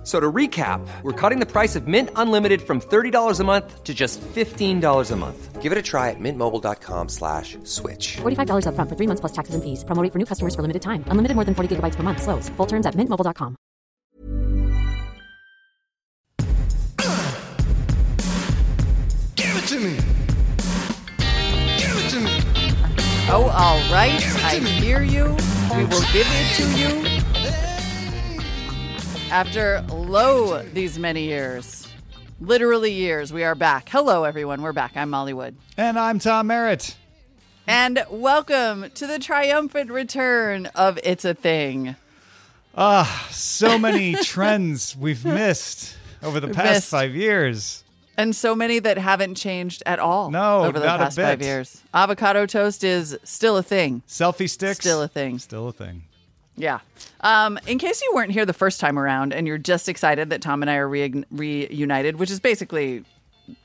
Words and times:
F- 0.00 0.06
So 0.06 0.18
to 0.18 0.32
recap, 0.32 0.80
we're 1.02 1.12
cutting 1.12 1.40
the 1.40 1.46
price 1.46 1.76
of 1.76 1.86
Mint 1.86 2.08
Unlimited 2.16 2.62
from 2.62 2.80
$30 2.80 3.38
a 3.40 3.44
month 3.44 3.84
to 3.84 3.92
just 3.92 4.18
$15 4.34 5.10
a 5.10 5.16
month. 5.16 5.60
Give 5.60 5.72
it 5.72 5.76
a 5.78 5.82
try 5.82 6.08
at 6.08 6.16
mintmobile.com 6.18 7.08
slash 7.10 7.58
switch. 7.64 8.16
$45 8.22 8.64
upfront 8.64 8.88
for 8.88 8.96
three 8.96 9.06
months 9.06 9.20
plus 9.20 9.32
taxes 9.32 9.54
and 9.54 9.62
fees. 9.62 9.84
Promo 9.84 10.02
rate 10.02 10.10
for 10.12 10.18
new 10.18 10.24
customers 10.24 10.54
for 10.54 10.62
limited 10.62 10.80
time. 10.80 11.04
Unlimited 11.08 11.34
more 11.36 11.44
than 11.44 11.54
40 11.54 11.76
gigabytes 11.76 11.96
per 11.96 12.02
month. 12.02 12.22
Slows. 12.22 12.48
Full 12.56 12.66
terms 12.66 12.86
at 12.86 12.94
mintmobile.com. 12.94 13.56
Give 19.36 19.56
it 19.56 19.66
to 19.68 19.78
me. 19.80 19.96
Give 21.78 21.96
it 21.96 22.10
to 22.10 22.20
me. 22.20 22.30
Oh, 23.32 23.50
all 23.54 23.78
right. 23.92 24.20
I 24.44 24.56
hear 24.58 25.02
you. 25.02 25.24
We 25.76 25.84
will 25.84 26.04
give 26.12 26.26
it 26.28 26.54
to 26.56 26.78
you. 26.78 27.09
After 29.30 29.82
lo 29.88 30.62
these 30.62 30.98
many 30.98 31.22
years, 31.24 31.86
literally 32.40 32.92
years, 32.92 33.32
we 33.32 33.44
are 33.44 33.54
back. 33.54 33.88
Hello, 33.88 34.24
everyone. 34.24 34.60
We're 34.60 34.72
back. 34.72 34.96
I'm 34.96 35.10
Molly 35.10 35.32
Wood. 35.32 35.54
And 35.76 35.98
I'm 35.98 36.18
Tom 36.18 36.48
Merritt. 36.48 36.96
And 37.66 38.04
welcome 38.10 38.90
to 38.90 39.06
the 39.06 39.18
triumphant 39.20 39.90
return 39.90 40.66
of 40.74 40.98
It's 41.04 41.24
a 41.24 41.34
Thing. 41.34 41.94
Ah, 42.76 43.28
so 43.30 43.78
many 43.78 44.14
trends 44.22 44.96
we've 44.96 45.24
missed 45.24 45.96
over 46.22 46.40
the 46.40 46.48
past 46.48 46.74
missed. 46.74 46.90
five 46.90 47.14
years. 47.14 47.84
And 48.16 48.34
so 48.34 48.54
many 48.56 48.80
that 48.80 48.98
haven't 48.98 49.36
changed 49.36 49.82
at 49.86 49.98
all 50.00 50.30
No, 50.30 50.64
over 50.64 50.78
the 50.78 50.84
not 50.86 51.00
a 51.00 51.04
past 51.04 51.16
five 51.16 51.40
years. 51.40 51.80
Avocado 51.94 52.46
toast 52.46 52.82
is 52.82 53.16
still 53.24 53.56
a 53.56 53.62
thing. 53.62 54.02
Selfie 54.08 54.50
sticks. 54.50 54.80
Still 54.80 55.00
a 55.02 55.08
thing. 55.08 55.38
Still 55.38 55.68
a 55.68 55.72
thing. 55.72 56.02
Yeah. 56.60 56.80
Um, 57.20 57.58
in 57.66 57.78
case 57.78 58.02
you 58.02 58.12
weren't 58.14 58.32
here 58.32 58.46
the 58.46 58.52
first 58.52 58.80
time 58.80 58.98
around 58.98 59.32
and 59.32 59.46
you're 59.46 59.58
just 59.58 59.88
excited 59.88 60.30
that 60.30 60.42
Tom 60.42 60.62
and 60.62 60.70
I 60.70 60.76
are 60.76 60.88
re- 60.88 61.24
reunited, 61.30 62.16
which 62.16 62.30
is 62.30 62.40
basically 62.40 63.04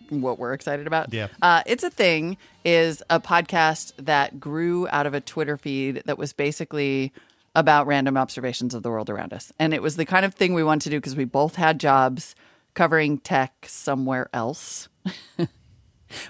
what 0.10 0.40
we're 0.40 0.54
excited 0.54 0.88
about. 0.88 1.14
Yeah. 1.14 1.28
Uh, 1.42 1.64
it's 1.66 1.84
a 1.84 1.90
thing 1.90 2.38
is 2.64 3.04
a 3.10 3.20
podcast 3.20 3.94
that 3.98 4.40
grew 4.40 4.88
out 4.90 5.06
of 5.06 5.14
a 5.14 5.22
Twitter 5.22 5.58
feed 5.58 6.04
that 6.06 6.18
was 6.18 6.34
basically 6.34 7.12
about 7.56 7.88
random 7.88 8.18
observations 8.18 8.74
of 8.74 8.84
the 8.84 8.90
world 8.90 9.10
around 9.10 9.34
us. 9.34 9.52
And 9.58 9.74
it 9.74 9.82
was 9.82 9.96
the 9.96 10.06
kind 10.06 10.26
of 10.26 10.34
thing 10.34 10.54
we 10.54 10.64
wanted 10.64 10.84
to 10.84 10.90
do 10.90 10.98
because 10.98 11.16
we 11.16 11.26
both 11.26 11.56
had 11.56 11.80
jobs 11.80 12.36
covering 12.74 13.18
tech 13.20 13.66
somewhere 13.68 14.30
else. 14.34 14.90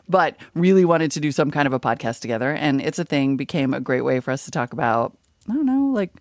but 0.08 0.38
really 0.53 0.86
wanted 0.86 1.11
to 1.11 1.19
do 1.19 1.31
some 1.31 1.52
kind 1.52 1.67
of 1.67 1.73
a 1.73 1.80
podcast 1.80 2.19
together. 2.21 2.52
And 2.52 2.81
it's 2.81 2.99
a 2.99 3.05
thing 3.05 3.38
became 3.38 3.73
a 3.73 3.80
great 3.80 4.02
way 4.02 4.19
for 4.19 4.31
us 4.31 4.45
to 4.45 4.52
talk 4.52 4.73
about, 4.73 5.17
I 5.49 5.53
don't 5.53 5.66
know, 5.66 5.91
like, 5.93 6.13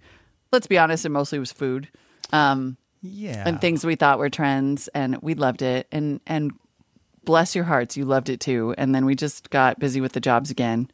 let's 0.54 0.66
be 0.66 0.78
honest, 0.78 1.04
it 1.04 1.10
mostly 1.10 1.38
was 1.38 1.52
food. 1.52 1.88
Um, 2.32 2.78
Yeah. 3.02 3.44
and 3.46 3.60
things 3.60 3.84
we 3.84 3.96
thought 3.96 4.18
were 4.18 4.30
trends 4.30 4.88
and 4.94 5.18
we 5.20 5.34
loved 5.34 5.60
it 5.60 5.86
and 5.92 6.20
and 6.26 6.52
bless 7.24 7.54
your 7.54 7.64
hearts 7.64 7.96
you 7.96 8.04
loved 8.04 8.28
it 8.28 8.38
too 8.40 8.74
and 8.76 8.94
then 8.94 9.04
we 9.06 9.14
just 9.14 9.48
got 9.50 9.78
busy 9.78 9.98
with 10.00 10.12
the 10.12 10.20
jobs 10.20 10.50
again 10.50 10.90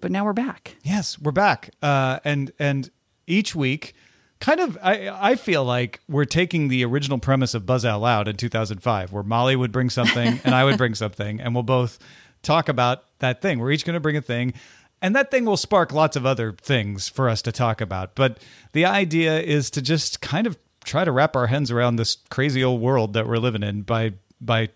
but 0.00 0.10
now 0.10 0.24
we're 0.24 0.32
back 0.32 0.76
Yes, 0.84 1.18
we're 1.18 1.32
back. 1.32 1.70
Uh, 1.82 2.18
and 2.24 2.52
and 2.58 2.90
each 3.26 3.54
week, 3.56 3.94
kind 4.40 4.60
of, 4.60 4.76
I 4.82 5.08
I 5.30 5.34
feel 5.36 5.64
like 5.64 6.00
we're 6.08 6.24
taking 6.26 6.68
the 6.68 6.84
original 6.84 7.18
premise 7.18 7.54
of 7.54 7.66
Buzz 7.66 7.84
Out 7.84 8.00
Loud 8.02 8.28
in 8.28 8.36
2005, 8.36 9.12
where 9.12 9.22
Molly 9.24 9.56
would 9.56 9.72
bring 9.72 9.90
something 9.90 10.40
and 10.44 10.54
I 10.54 10.64
would 10.64 10.78
bring 10.78 10.94
something, 11.04 11.40
and 11.40 11.54
we'll 11.54 11.62
both 11.64 11.98
talk 12.42 12.68
about 12.68 13.04
that 13.18 13.40
thing. 13.42 13.58
We're 13.58 13.72
each 13.72 13.84
going 13.84 13.94
to 13.94 14.00
bring 14.00 14.16
a 14.16 14.22
thing. 14.22 14.52
And 15.02 15.14
that 15.14 15.30
thing 15.30 15.44
will 15.44 15.56
spark 15.58 15.92
lots 15.92 16.16
of 16.16 16.24
other 16.24 16.52
things 16.52 17.08
for 17.08 17.28
us 17.28 17.42
to 17.42 17.52
talk 17.52 17.80
about. 17.80 18.14
But 18.14 18.38
the 18.72 18.84
idea 18.86 19.40
is 19.40 19.70
to 19.70 19.82
just 19.82 20.20
kind 20.20 20.46
of 20.46 20.56
try 20.84 21.04
to 21.04 21.12
wrap 21.12 21.36
our 21.36 21.48
heads 21.48 21.70
around 21.70 21.96
this 21.96 22.16
crazy 22.30 22.64
old 22.64 22.80
world 22.80 23.12
that 23.12 23.26
we're 23.26 23.36
living 23.38 23.62
in 23.62 23.82
by 23.82 24.14
by 24.40 24.68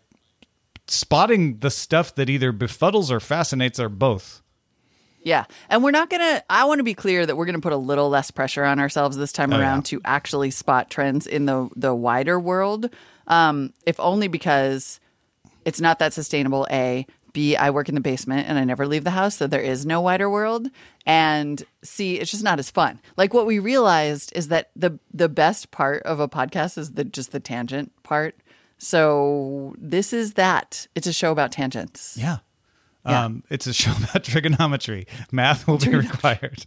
spotting 0.86 1.58
the 1.58 1.70
stuff 1.70 2.14
that 2.16 2.28
either 2.28 2.52
befuddles 2.52 3.10
or 3.10 3.20
fascinates 3.20 3.78
or 3.78 3.88
both. 3.88 4.42
yeah 5.22 5.44
and 5.68 5.84
we're 5.84 5.90
not 5.92 6.10
gonna 6.10 6.42
i 6.50 6.64
want 6.64 6.78
to 6.80 6.82
be 6.84 6.94
clear 6.94 7.24
that 7.24 7.36
we're 7.36 7.44
gonna 7.46 7.60
put 7.60 7.72
a 7.72 7.76
little 7.76 8.08
less 8.08 8.30
pressure 8.32 8.64
on 8.64 8.80
ourselves 8.80 9.16
this 9.16 9.30
time 9.32 9.52
Oh, 9.52 9.56
yeah. 9.56 9.62
around 9.62 9.84
to 9.86 10.00
actually 10.04 10.50
spot 10.50 10.90
trends 10.90 11.26
in 11.28 11.46
the 11.46 11.68
the 11.76 11.94
wider 11.94 12.40
world 12.40 12.90
um 13.28 13.72
if 13.86 14.00
only 14.00 14.26
because 14.26 14.98
it's 15.64 15.80
not 15.80 15.98
that 16.00 16.12
sustainable 16.12 16.66
a 16.72 17.06
b 17.32 17.56
i 17.56 17.70
work 17.70 17.88
in 17.88 17.94
the 17.94 18.00
basement 18.00 18.48
and 18.48 18.58
i 18.58 18.64
never 18.64 18.86
leave 18.86 19.04
the 19.04 19.10
house 19.10 19.36
so 19.36 19.46
there 19.46 19.60
is 19.60 19.86
no 19.86 20.00
wider 20.00 20.28
world 20.30 20.68
and 21.06 21.64
c 21.82 22.16
it's 22.16 22.30
just 22.30 22.44
not 22.44 22.58
as 22.58 22.70
fun 22.70 23.00
like 23.16 23.32
what 23.34 23.46
we 23.46 23.58
realized 23.58 24.32
is 24.34 24.48
that 24.48 24.70
the 24.76 24.98
the 25.12 25.28
best 25.28 25.70
part 25.70 26.02
of 26.04 26.20
a 26.20 26.28
podcast 26.28 26.76
is 26.78 26.92
the 26.92 27.04
just 27.04 27.32
the 27.32 27.40
tangent 27.40 27.92
part 28.02 28.36
so 28.78 29.74
this 29.78 30.12
is 30.12 30.34
that 30.34 30.86
it's 30.94 31.06
a 31.06 31.12
show 31.12 31.32
about 31.32 31.52
tangents 31.52 32.16
Yeah. 32.18 32.38
Yeah. 33.06 33.24
Um, 33.24 33.44
it's 33.48 33.66
a 33.66 33.72
show 33.72 33.92
about 34.10 34.24
trigonometry. 34.24 35.06
Math 35.32 35.66
will 35.66 35.78
be 35.78 35.94
required. 35.94 36.66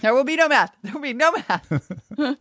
There 0.00 0.14
will 0.14 0.24
be 0.24 0.36
no 0.36 0.48
math 0.48 0.74
there 0.82 0.92
will 0.92 1.00
be 1.00 1.12
no 1.12 1.32
math 1.32 1.70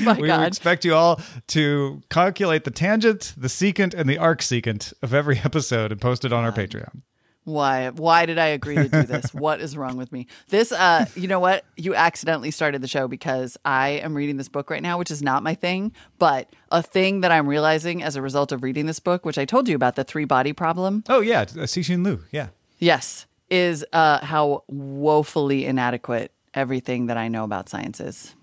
my 0.00 0.18
We 0.18 0.26
god 0.26 0.46
expect 0.48 0.84
you 0.84 0.94
all 0.94 1.20
to 1.48 2.02
calculate 2.10 2.64
the 2.64 2.70
tangent, 2.70 3.34
the 3.36 3.48
secant, 3.48 3.94
and 3.94 4.08
the 4.08 4.16
arcsecant 4.16 4.92
of 5.02 5.14
every 5.14 5.38
episode 5.44 5.92
and 5.92 6.00
post 6.00 6.24
it 6.24 6.32
on 6.32 6.44
our 6.44 6.52
Patreon. 6.52 7.02
Why? 7.44 7.88
Why 7.88 8.26
did 8.26 8.38
I 8.38 8.48
agree 8.48 8.74
to 8.74 8.88
do 8.88 9.02
this? 9.04 9.32
what 9.34 9.60
is 9.60 9.74
wrong 9.74 9.96
with 9.96 10.12
me? 10.12 10.26
This, 10.50 10.70
uh, 10.70 11.06
you 11.14 11.26
know 11.28 11.40
what? 11.40 11.64
You 11.76 11.94
accidentally 11.94 12.50
started 12.50 12.82
the 12.82 12.88
show 12.88 13.08
because 13.08 13.56
I 13.64 13.88
am 13.88 14.14
reading 14.14 14.36
this 14.36 14.50
book 14.50 14.68
right 14.68 14.82
now, 14.82 14.98
which 14.98 15.10
is 15.10 15.22
not 15.22 15.42
my 15.42 15.54
thing, 15.54 15.92
but 16.18 16.54
a 16.70 16.82
thing 16.82 17.22
that 17.22 17.32
I'm 17.32 17.48
realizing 17.48 18.02
as 18.02 18.16
a 18.16 18.22
result 18.22 18.52
of 18.52 18.62
reading 18.62 18.84
this 18.84 19.00
book, 19.00 19.24
which 19.24 19.38
I 19.38 19.46
told 19.46 19.66
you 19.66 19.74
about, 19.76 19.96
the 19.96 20.04
three 20.04 20.26
body 20.26 20.52
problem. 20.52 21.04
Oh, 21.08 21.20
yeah. 21.20 21.46
Cixin 21.46 22.04
Liu. 22.04 22.22
Yeah. 22.30 22.48
Yes, 22.78 23.26
is 23.50 23.84
uh, 23.94 24.24
how 24.24 24.64
woefully 24.68 25.64
inadequate 25.64 26.32
everything 26.58 27.06
that 27.06 27.16
I 27.16 27.28
know 27.28 27.44
about 27.44 27.68
science 27.68 28.00
is. 28.00 28.34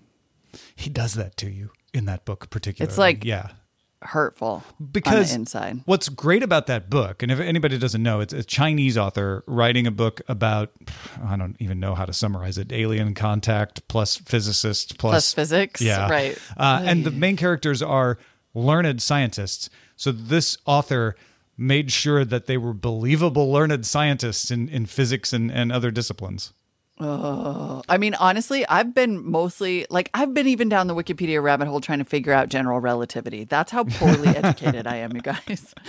He 0.74 0.88
does 0.90 1.14
that 1.14 1.36
to 1.38 1.50
you 1.50 1.70
in 1.92 2.06
that 2.06 2.24
book, 2.24 2.48
particularly. 2.50 2.88
It's 2.90 2.98
like- 2.98 3.24
yeah. 3.24 3.50
Hurtful 4.02 4.62
because 4.92 5.32
on 5.32 5.38
the 5.38 5.40
inside. 5.40 5.80
what's 5.86 6.08
great 6.10 6.42
about 6.42 6.66
that 6.66 6.88
book 6.90 7.22
and 7.22 7.32
if 7.32 7.40
anybody 7.40 7.76
doesn't 7.78 8.02
know 8.02 8.20
it's 8.20 8.34
a 8.34 8.44
chinese 8.44 8.96
author 8.96 9.42
writing 9.48 9.86
a 9.86 9.90
book 9.90 10.20
about 10.28 10.70
i 11.24 11.34
don't 11.34 11.56
even 11.60 11.80
know 11.80 11.94
how 11.94 12.04
to 12.04 12.12
summarize 12.12 12.56
it 12.58 12.72
alien 12.72 13.14
contact 13.14 13.88
plus 13.88 14.16
physicists 14.18 14.92
plus, 14.92 15.12
Plus 15.12 15.34
physics, 15.34 15.80
yeah 15.80 16.08
right. 16.10 16.38
uh, 16.58 16.82
and 16.84 17.04
the 17.04 17.10
main 17.10 17.36
characters 17.36 17.82
are 17.82 18.18
learned 18.54 19.00
scientists 19.02 19.70
so 19.96 20.12
this 20.12 20.58
author 20.66 21.16
made 21.56 21.90
sure 21.90 22.22
that 22.24 22.46
they 22.46 22.58
were 22.58 22.74
believable 22.74 23.50
learned 23.50 23.84
scientists 23.86 24.50
in, 24.50 24.68
in 24.68 24.84
physics 24.86 25.32
and, 25.32 25.50
and 25.50 25.72
other 25.72 25.90
disciplines 25.90 26.52
I 26.98 27.98
mean, 27.98 28.14
honestly, 28.14 28.66
I've 28.66 28.94
been 28.94 29.30
mostly 29.30 29.86
like 29.90 30.10
I've 30.14 30.32
been 30.32 30.46
even 30.46 30.68
down 30.68 30.86
the 30.86 30.94
Wikipedia 30.94 31.42
rabbit 31.42 31.68
hole 31.68 31.80
trying 31.80 31.98
to 31.98 32.04
figure 32.04 32.32
out 32.32 32.48
general 32.48 32.80
relativity. 32.80 33.44
That's 33.44 33.70
how 33.70 33.84
poorly 33.84 34.28
educated 34.36 34.86
I 34.86 34.96
am, 34.96 35.14
you 35.14 35.20
guys. 35.20 35.74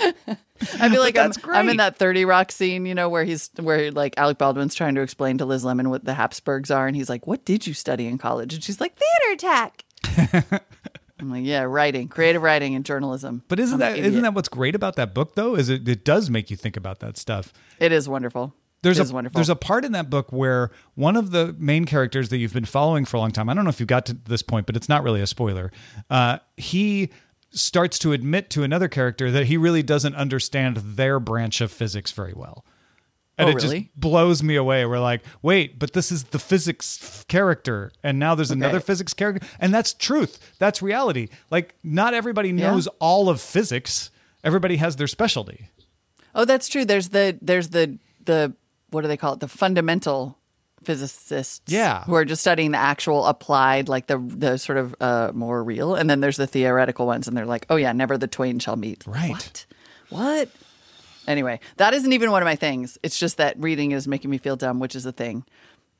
I 0.79 0.89
feel 0.89 1.01
like 1.01 1.17
I'm, 1.17 1.31
that's 1.31 1.39
I'm 1.47 1.69
in 1.69 1.77
that 1.77 1.97
30 1.97 2.25
Rock 2.25 2.51
scene, 2.51 2.85
you 2.85 2.95
know, 2.95 3.09
where 3.09 3.23
he's 3.23 3.49
where 3.59 3.91
like 3.91 4.17
Alec 4.17 4.37
Baldwin's 4.37 4.75
trying 4.75 4.95
to 4.95 5.01
explain 5.01 5.37
to 5.37 5.45
Liz 5.45 5.63
Lemon 5.63 5.89
what 5.89 6.03
the 6.03 6.13
Habsburgs 6.13 6.71
are, 6.71 6.87
and 6.87 6.95
he's 6.95 7.09
like, 7.09 7.25
"What 7.25 7.45
did 7.45 7.65
you 7.67 7.73
study 7.73 8.07
in 8.07 8.17
college?" 8.17 8.53
And 8.53 8.63
she's 8.63 8.81
like, 8.81 8.97
"Theater 8.97 9.37
tech." 9.37 10.61
I'm 11.19 11.31
like, 11.31 11.45
"Yeah, 11.45 11.63
writing, 11.63 12.09
creative 12.09 12.41
writing, 12.41 12.75
and 12.75 12.85
journalism." 12.85 13.43
but 13.47 13.59
isn't 13.59 13.81
I'm 13.81 13.95
that 13.95 13.97
isn't 13.97 14.21
that 14.21 14.33
what's 14.33 14.49
great 14.49 14.75
about 14.75 14.95
that 14.97 15.13
book 15.13 15.35
though 15.35 15.55
is 15.55 15.69
it, 15.69 15.87
it 15.87 16.03
does 16.03 16.29
make 16.29 16.51
you 16.51 16.57
think 16.57 16.75
about 16.75 16.99
that 16.99 17.17
stuff 17.17 17.53
It 17.79 17.91
is 17.91 18.09
wonderful. 18.09 18.53
There's 18.83 18.99
a 18.99 19.13
wonderful. 19.13 19.37
there's 19.37 19.49
a 19.49 19.55
part 19.55 19.83
in 19.85 19.91
that 19.93 20.09
book 20.09 20.31
where 20.31 20.71
one 20.95 21.15
of 21.17 21.31
the 21.31 21.55
main 21.57 21.85
characters 21.85 22.29
that 22.29 22.37
you've 22.37 22.53
been 22.53 22.65
following 22.65 23.05
for 23.05 23.17
a 23.17 23.19
long 23.19 23.31
time. 23.31 23.49
I 23.49 23.53
don't 23.53 23.63
know 23.63 23.69
if 23.69 23.79
you 23.79 23.85
got 23.85 24.05
to 24.07 24.13
this 24.13 24.41
point, 24.41 24.65
but 24.65 24.75
it's 24.75 24.87
not 24.87 25.03
really 25.03 25.21
a 25.21 25.27
spoiler. 25.27 25.71
Uh, 26.09 26.37
he 26.57 27.09
starts 27.51 27.97
to 27.99 28.13
admit 28.13 28.49
to 28.51 28.63
another 28.63 28.87
character 28.87 29.31
that 29.31 29.45
he 29.47 29.57
really 29.57 29.81
doesn't 29.81 30.15
understand 30.15 30.77
their 30.77 31.19
branch 31.19 31.59
of 31.61 31.71
physics 31.71 32.11
very 32.11 32.33
well. 32.33 32.65
And 33.39 33.47
Oh, 33.47 33.51
it 33.51 33.55
really? 33.55 33.79
just 33.81 33.99
blows 33.99 34.41
me 34.43 34.55
away. 34.55 34.85
We're 34.85 34.99
like, 34.99 35.21
wait, 35.41 35.77
but 35.79 35.93
this 35.93 36.11
is 36.11 36.25
the 36.25 36.39
physics 36.39 37.23
character, 37.27 37.91
and 38.03 38.17
now 38.19 38.33
there's 38.35 38.51
another 38.51 38.79
physics 38.79 39.13
character, 39.13 39.47
and 39.59 39.73
that's 39.73 39.93
truth. 39.93 40.39
That's 40.59 40.81
reality. 40.81 41.29
Like, 41.51 41.75
not 41.83 42.13
everybody 42.13 42.49
Yeah. 42.49 42.71
knows 42.71 42.87
all 42.99 43.29
of 43.29 43.39
physics. 43.39 44.09
Everybody 44.43 44.77
has 44.77 44.95
their 44.95 45.07
specialty. 45.07 45.69
Oh, 46.35 46.45
that's 46.45 46.67
true. 46.67 46.83
There's 46.85 47.09
the 47.09 47.37
there's 47.41 47.69
the 47.69 47.97
the 48.25 48.53
what 48.91 49.01
do 49.01 49.07
they 49.07 49.17
call 49.17 49.33
it? 49.33 49.39
The 49.39 49.47
fundamental 49.47 50.37
physicists 50.83 51.61
Yeah. 51.67 52.03
who 52.05 52.13
are 52.15 52.23
just 52.25 52.41
studying 52.41 52.71
the 52.71 52.77
actual 52.77 53.25
applied 53.25 53.89
like 53.89 54.07
the 54.07 54.17
the 54.19 54.57
sort 54.57 54.77
of 54.77 54.95
uh, 55.01 55.31
more 55.33 55.63
real. 55.63 55.95
And 55.95 56.09
then 56.09 56.21
there's 56.21 56.37
the 56.37 56.47
theoretical 56.47 57.05
ones 57.05 57.27
and 57.27 57.35
they're 57.35 57.45
like 57.45 57.65
oh 57.69 57.75
yeah 57.75 57.91
never 57.91 58.17
the 58.17 58.27
twain 58.27 58.59
shall 58.59 58.75
meet. 58.77 59.03
Right. 59.05 59.29
what? 59.31 59.65
What? 60.09 60.49
Anyway 61.27 61.59
that 61.77 61.93
isn't 61.93 62.13
even 62.13 62.31
one 62.31 62.41
of 62.41 62.45
my 62.45 62.55
things. 62.55 62.97
It's 63.03 63.19
just 63.19 63.37
that 63.37 63.55
reading 63.59 63.91
is 63.91 64.07
making 64.07 64.29
me 64.31 64.37
feel 64.37 64.55
dumb 64.55 64.79
which 64.79 64.95
is 64.95 65.05
a 65.05 65.11
thing. 65.11 65.43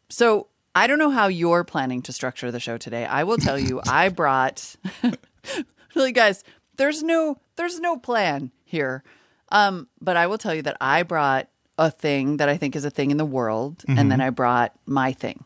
So 0.10 0.48
i 0.75 0.86
don't 0.88 1.00
know 1.00 1.10
how 1.10 1.28
you're 1.28 1.63
planning 1.63 2.01
to 2.04 2.13
structure 2.13 2.51
the 2.51 2.60
show 2.60 2.78
today. 2.78 3.04
I 3.06 3.24
will 3.24 3.38
tell 3.38 3.60
you 3.60 3.81
i 3.88 4.10
brought 4.22 4.75
really 5.95 6.12
guys 6.12 6.44
there's 6.78 7.01
no 7.04 7.38
there's 7.56 7.80
no 7.80 7.98
plan 7.98 8.51
here. 8.63 9.04
Um 9.50 9.88
but 10.00 10.16
i 10.18 10.28
will 10.28 10.38
tell 10.38 10.54
you 10.54 10.62
that 10.62 10.78
i 10.80 11.04
brought 11.04 11.50
a 11.78 11.90
thing 11.92 12.38
that 12.38 12.50
i 12.50 12.58
think 12.58 12.76
is 12.76 12.86
a 12.86 12.90
thing 12.90 13.12
in 13.12 13.18
the 13.18 13.26
world 13.26 13.84
and 13.88 14.12
then 14.12 14.20
i 14.22 14.30
brought 14.30 14.74
my 14.86 15.12
thing 15.14 15.44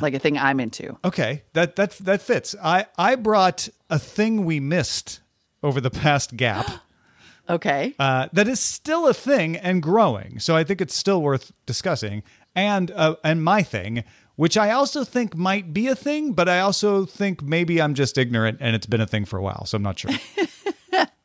like 0.00 0.12
a 0.14 0.18
thing 0.18 0.36
i'm 0.38 0.60
into 0.60 0.96
Okay, 1.04 1.42
that 1.54 1.76
that 1.76 1.92
that 1.98 2.20
fits. 2.20 2.54
I 2.62 2.86
I 2.98 3.14
brought 3.16 3.68
a 3.88 3.98
thing 3.98 4.44
we 4.44 4.60
missed 4.60 5.20
over 5.62 5.80
the 5.80 5.90
past 5.90 6.36
gap. 6.36 6.66
okay 7.48 7.94
uh, 7.98 8.28
that 8.32 8.46
is 8.46 8.60
still 8.60 9.06
a 9.08 9.14
thing 9.14 9.56
and 9.56 9.82
growing. 9.82 10.38
So 10.38 10.54
I 10.54 10.64
think 10.64 10.80
it's 10.80 10.94
still 10.96 11.22
worth 11.22 11.50
discussing. 11.66 12.22
And 12.54 12.90
uh, 12.90 13.16
and 13.24 13.42
my 13.42 13.62
thing, 13.62 14.04
which 14.36 14.56
I 14.58 14.70
also 14.70 15.02
think 15.02 15.34
might 15.34 15.72
be 15.72 15.88
a 15.88 15.94
thing, 15.94 16.34
but 16.34 16.46
I 16.48 16.60
also 16.60 17.06
think 17.06 17.42
maybe 17.42 17.80
I'm 17.80 17.94
just 17.94 18.18
ignorant 18.18 18.58
and 18.60 18.76
it's 18.76 18.86
been 18.86 19.00
a 19.00 19.06
thing 19.06 19.24
for 19.24 19.38
a 19.38 19.42
while. 19.42 19.64
So 19.64 19.76
I'm 19.76 19.82
not 19.82 19.98
sure. 19.98 20.10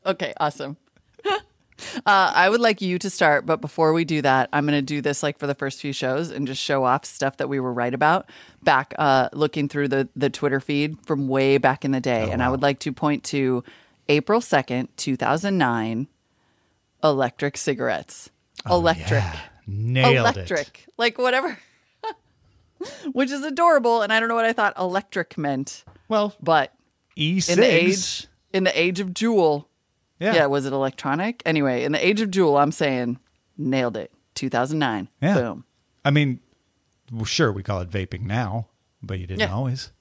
Okay, 0.05 0.33
awesome. 0.39 0.77
Uh, 2.05 2.31
I 2.35 2.49
would 2.49 2.59
like 2.61 2.81
you 2.81 2.99
to 2.99 3.09
start, 3.09 3.45
but 3.45 3.61
before 3.61 3.93
we 3.93 4.03
do 4.05 4.21
that, 4.21 4.49
I'm 4.51 4.65
going 4.65 4.77
to 4.77 4.81
do 4.81 5.01
this 5.01 5.23
like 5.23 5.37
for 5.39 5.47
the 5.47 5.55
first 5.55 5.79
few 5.81 5.93
shows 5.93 6.29
and 6.31 6.45
just 6.47 6.61
show 6.61 6.83
off 6.83 7.05
stuff 7.05 7.37
that 7.37 7.47
we 7.49 7.59
were 7.59 7.73
right 7.73 7.93
about 7.93 8.29
back 8.63 8.93
uh, 8.99 9.29
looking 9.33 9.69
through 9.69 9.87
the, 9.87 10.09
the 10.15 10.29
Twitter 10.29 10.59
feed 10.59 10.97
from 11.05 11.27
way 11.27 11.57
back 11.57 11.85
in 11.85 11.91
the 11.91 12.01
day. 12.01 12.29
and 12.31 12.43
I 12.43 12.49
would 12.49 12.61
like 12.61 12.79
to 12.79 12.91
point 12.91 13.23
to 13.25 13.63
April 14.09 14.41
2nd, 14.41 14.87
2009, 14.97 16.07
electric 17.03 17.57
cigarettes. 17.57 18.29
electric. 18.69 19.23
Nailed 19.67 20.15
electric. 20.15 20.85
it. 20.87 20.93
Like 20.97 21.17
whatever. 21.17 21.57
Which 23.11 23.29
is 23.31 23.43
adorable. 23.43 24.01
And 24.01 24.11
I 24.11 24.19
don't 24.19 24.29
know 24.29 24.35
what 24.35 24.45
I 24.45 24.53
thought 24.53 24.73
electric 24.77 25.37
meant, 25.37 25.83
Well, 26.07 26.35
but 26.41 26.73
E6. 27.17 27.49
in 27.51 27.59
the 27.59 27.65
age 27.65 28.27
in 28.51 28.63
the 28.63 28.79
age 28.79 28.99
of 28.99 29.09
Juul, 29.09 29.65
Yeah. 30.19 30.35
yeah. 30.35 30.45
was 30.47 30.65
it 30.65 30.73
electronic? 30.73 31.41
Anyway, 31.45 31.83
in 31.83 31.91
the 31.91 32.05
age 32.05 32.21
of 32.21 32.29
Juul, 32.29 32.61
I'm 32.61 32.71
saying 32.71 33.19
nailed 33.57 33.97
it. 33.97 34.11
2009. 34.35 35.09
Yeah. 35.21 35.33
Boom. 35.35 35.65
I 36.05 36.11
mean, 36.11 36.39
well, 37.11 37.25
sure, 37.25 37.51
we 37.51 37.63
call 37.63 37.81
it 37.81 37.89
vaping 37.89 38.21
now, 38.21 38.67
but 39.01 39.19
you 39.19 39.27
didn't 39.27 39.41
Yeah. 39.41 39.53
always. 39.53 39.91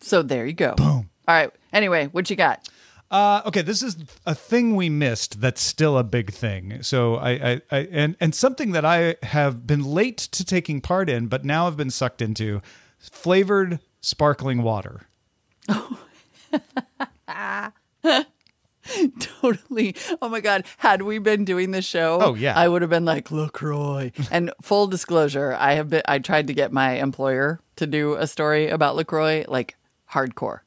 So 0.00 0.22
there 0.22 0.46
you 0.46 0.52
go. 0.54 0.74
Boom. 0.74 1.10
All 1.28 1.34
right. 1.34 1.50
Anyway, 1.72 2.06
what 2.06 2.28
you 2.30 2.36
got? 2.36 2.66
Uh, 3.10 3.42
okay, 3.46 3.62
this 3.62 3.82
is 3.82 3.96
a 4.26 4.34
thing 4.34 4.74
we 4.74 4.88
missed 4.88 5.40
that's 5.40 5.60
still 5.60 5.98
a 5.98 6.04
big 6.04 6.32
thing. 6.32 6.82
So 6.82 7.16
I, 7.16 7.30
I, 7.30 7.60
I 7.70 7.78
and 7.92 8.16
and 8.18 8.34
something 8.34 8.72
that 8.72 8.84
I 8.84 9.16
have 9.22 9.66
been 9.66 9.84
late 9.84 10.18
to 10.18 10.44
taking 10.44 10.80
part 10.80 11.08
in, 11.08 11.28
but 11.28 11.44
now 11.44 11.66
have 11.66 11.76
been 11.76 11.90
sucked 11.90 12.22
into 12.22 12.60
flavored 12.98 13.78
sparkling 14.00 14.62
water. 14.62 15.02
Totally. 19.18 19.94
Oh 20.20 20.28
my 20.28 20.40
God. 20.40 20.64
Had 20.78 21.02
we 21.02 21.18
been 21.18 21.44
doing 21.44 21.70
the 21.70 21.82
show, 21.82 22.18
Oh, 22.20 22.34
yeah. 22.34 22.58
I 22.58 22.68
would 22.68 22.82
have 22.82 22.90
been 22.90 23.04
like 23.04 23.30
LaCroix. 23.30 24.12
and 24.30 24.52
full 24.62 24.86
disclosure, 24.86 25.54
I 25.58 25.74
have 25.74 25.90
been 25.90 26.02
I 26.06 26.18
tried 26.18 26.46
to 26.48 26.54
get 26.54 26.72
my 26.72 26.92
employer 26.94 27.60
to 27.76 27.86
do 27.86 28.14
a 28.14 28.26
story 28.26 28.68
about 28.68 28.96
LaCroix, 28.96 29.44
like 29.48 29.76
hardcore. 30.12 30.60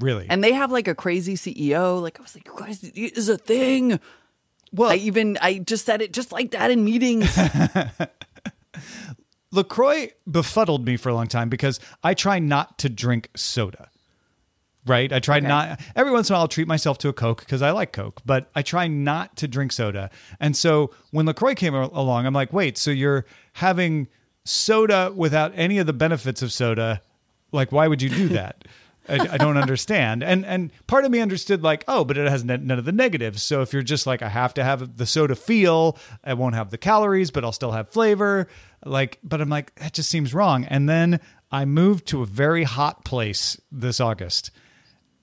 Really, 0.00 0.26
And 0.28 0.42
they 0.42 0.52
have 0.52 0.72
like 0.72 0.88
a 0.88 0.94
crazy 0.94 1.34
CEO. 1.34 2.00
Like 2.02 2.18
I 2.18 2.22
was 2.22 2.34
like, 2.34 2.46
you 2.46 2.54
guys, 2.58 2.82
it 2.82 3.16
is 3.16 3.28
a 3.28 3.38
thing. 3.38 4.00
well, 4.72 4.90
I 4.90 4.96
even 4.96 5.38
I 5.40 5.58
just 5.58 5.86
said 5.86 6.02
it 6.02 6.12
just 6.12 6.32
like 6.32 6.50
that 6.52 6.70
in 6.70 6.84
meetings. 6.84 7.36
Lacroix 9.52 10.08
befuddled 10.30 10.86
me 10.86 10.96
for 10.96 11.10
a 11.10 11.14
long 11.14 11.26
time 11.26 11.50
because 11.50 11.78
I 12.02 12.14
try 12.14 12.38
not 12.38 12.78
to 12.78 12.88
drink 12.88 13.28
soda. 13.36 13.90
Right, 14.84 15.12
I 15.12 15.20
try 15.20 15.36
Okay. 15.36 15.46
not. 15.46 15.80
Every 15.94 16.10
once 16.12 16.28
in 16.28 16.32
a 16.32 16.36
while, 16.36 16.42
I'll 16.42 16.48
treat 16.48 16.66
myself 16.66 16.98
to 16.98 17.08
a 17.08 17.12
Coke 17.12 17.40
because 17.40 17.62
I 17.62 17.70
like 17.70 17.92
Coke, 17.92 18.20
but 18.26 18.50
I 18.54 18.62
try 18.62 18.88
not 18.88 19.36
to 19.36 19.46
drink 19.46 19.70
soda. 19.70 20.10
And 20.40 20.56
so 20.56 20.90
when 21.12 21.24
Lacroix 21.24 21.54
came 21.54 21.74
along, 21.74 22.26
I'm 22.26 22.34
like, 22.34 22.52
wait, 22.52 22.76
so 22.76 22.90
you're 22.90 23.24
having 23.52 24.08
soda 24.44 25.12
without 25.14 25.52
any 25.54 25.78
of 25.78 25.86
the 25.86 25.92
benefits 25.92 26.42
of 26.42 26.52
soda? 26.52 27.00
Like, 27.52 27.70
why 27.70 27.86
would 27.86 28.02
you 28.02 28.08
do 28.08 28.28
that? 28.30 28.64
I, 29.08 29.14
I 29.32 29.38
don't 29.38 29.56
understand. 29.56 30.22
And 30.22 30.44
and 30.46 30.70
part 30.86 31.04
of 31.04 31.10
me 31.10 31.18
understood 31.20 31.62
like, 31.62 31.84
oh, 31.88 32.04
but 32.04 32.16
it 32.16 32.28
has 32.28 32.44
none 32.44 32.70
of 32.70 32.84
the 32.84 32.92
negatives. 32.92 33.42
So 33.42 33.60
if 33.62 33.72
you're 33.72 33.82
just 33.82 34.06
like, 34.06 34.22
I 34.22 34.28
have 34.28 34.54
to 34.54 34.64
have 34.64 34.96
the 34.96 35.06
soda 35.06 35.34
feel, 35.34 35.98
I 36.24 36.34
won't 36.34 36.54
have 36.54 36.70
the 36.70 36.78
calories, 36.78 37.30
but 37.30 37.44
I'll 37.44 37.52
still 37.52 37.72
have 37.72 37.88
flavor. 37.88 38.48
Like, 38.84 39.18
but 39.24 39.40
I'm 39.40 39.48
like, 39.48 39.74
that 39.76 39.92
just 39.92 40.08
seems 40.08 40.32
wrong. 40.34 40.64
And 40.64 40.88
then 40.88 41.20
I 41.50 41.64
moved 41.64 42.06
to 42.08 42.22
a 42.22 42.26
very 42.26 42.62
hot 42.64 43.04
place 43.04 43.60
this 43.72 44.00
August 44.00 44.50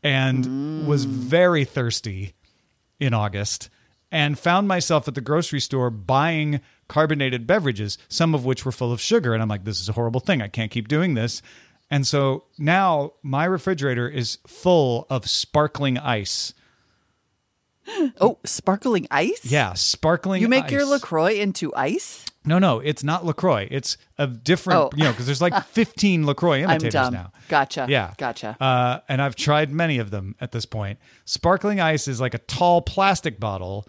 and 0.03 0.87
was 0.87 1.05
mm. 1.05 1.09
very 1.09 1.65
thirsty 1.65 2.33
in 2.99 3.13
August 3.13 3.69
and 4.11 4.39
found 4.39 4.67
myself 4.67 5.07
at 5.07 5.15
the 5.15 5.21
grocery 5.21 5.59
store 5.59 5.89
buying 5.89 6.61
carbonated 6.87 7.45
beverages, 7.45 7.97
some 8.07 8.33
of 8.33 8.45
which 8.45 8.65
were 8.65 8.71
full 8.71 8.91
of 8.91 8.99
sugar. 8.99 9.33
And 9.33 9.41
I'm 9.41 9.49
like, 9.49 9.65
this 9.65 9.79
is 9.79 9.89
a 9.89 9.93
horrible 9.93 10.19
thing. 10.19 10.41
I 10.41 10.47
can't 10.47 10.71
keep 10.71 10.87
doing 10.87 11.13
this. 11.13 11.41
And 11.91 12.05
so 12.05 12.45
now 12.57 13.13
my 13.23 13.45
refrigerator 13.45 14.07
is 14.07 14.37
full 14.47 15.07
of 15.09 15.29
sparkling 15.29 15.97
ice. 15.97 16.53
oh, 18.21 18.37
sparkling 18.45 19.07
ice? 19.09 19.45
Yeah, 19.45 19.73
sparkling 19.73 20.41
You 20.41 20.47
make 20.47 20.71
your. 20.71 20.85
LaCroix 20.85 21.33
into 21.35 21.73
ice? 21.75 22.25
No, 22.45 22.57
no, 22.57 22.79
it's 22.79 23.03
not 23.03 23.25
LaCroix. 23.25 23.67
It's 23.69 23.97
a 24.17 24.25
different, 24.25 24.79
Oh. 24.79 24.89
you 24.95 25.03
know, 25.03 25.11
because 25.11 25.25
there's 25.25 25.41
like 25.41 25.65
15 25.67 26.25
LaCroix 26.25 26.59
I'm 26.63 26.69
imitators 26.71 26.93
dumb. 26.93 27.13
now. 27.13 27.31
Gotcha. 27.49 27.85
Yeah. 27.89 28.13
Gotcha. 28.17 28.55
Uh, 28.61 28.99
and 29.09 29.21
I've 29.21 29.35
tried 29.35 29.71
many 29.71 29.97
of 29.99 30.09
them 30.09 30.35
at 30.39 30.51
this 30.53 30.65
point. 30.65 30.99
Sparkling 31.25 31.79
ice 31.81 32.07
is 32.07 32.21
like 32.21 32.33
a 32.33 32.37
tall 32.39 32.81
plastic 32.81 33.39
bottle, 33.39 33.87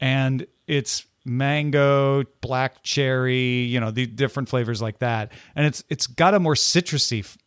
and 0.00 0.46
it's 0.66 1.06
mango, 1.24 2.24
black 2.40 2.82
cherry, 2.82 3.60
you 3.62 3.78
know, 3.78 3.92
the 3.92 4.06
different 4.06 4.48
flavors 4.48 4.82
like 4.82 4.98
that. 4.98 5.30
And 5.54 5.64
it's 5.66 5.84
it's 5.88 6.08
got 6.08 6.34
a 6.34 6.40
more 6.40 6.54
citrusy 6.54 7.20
f- 7.20 7.38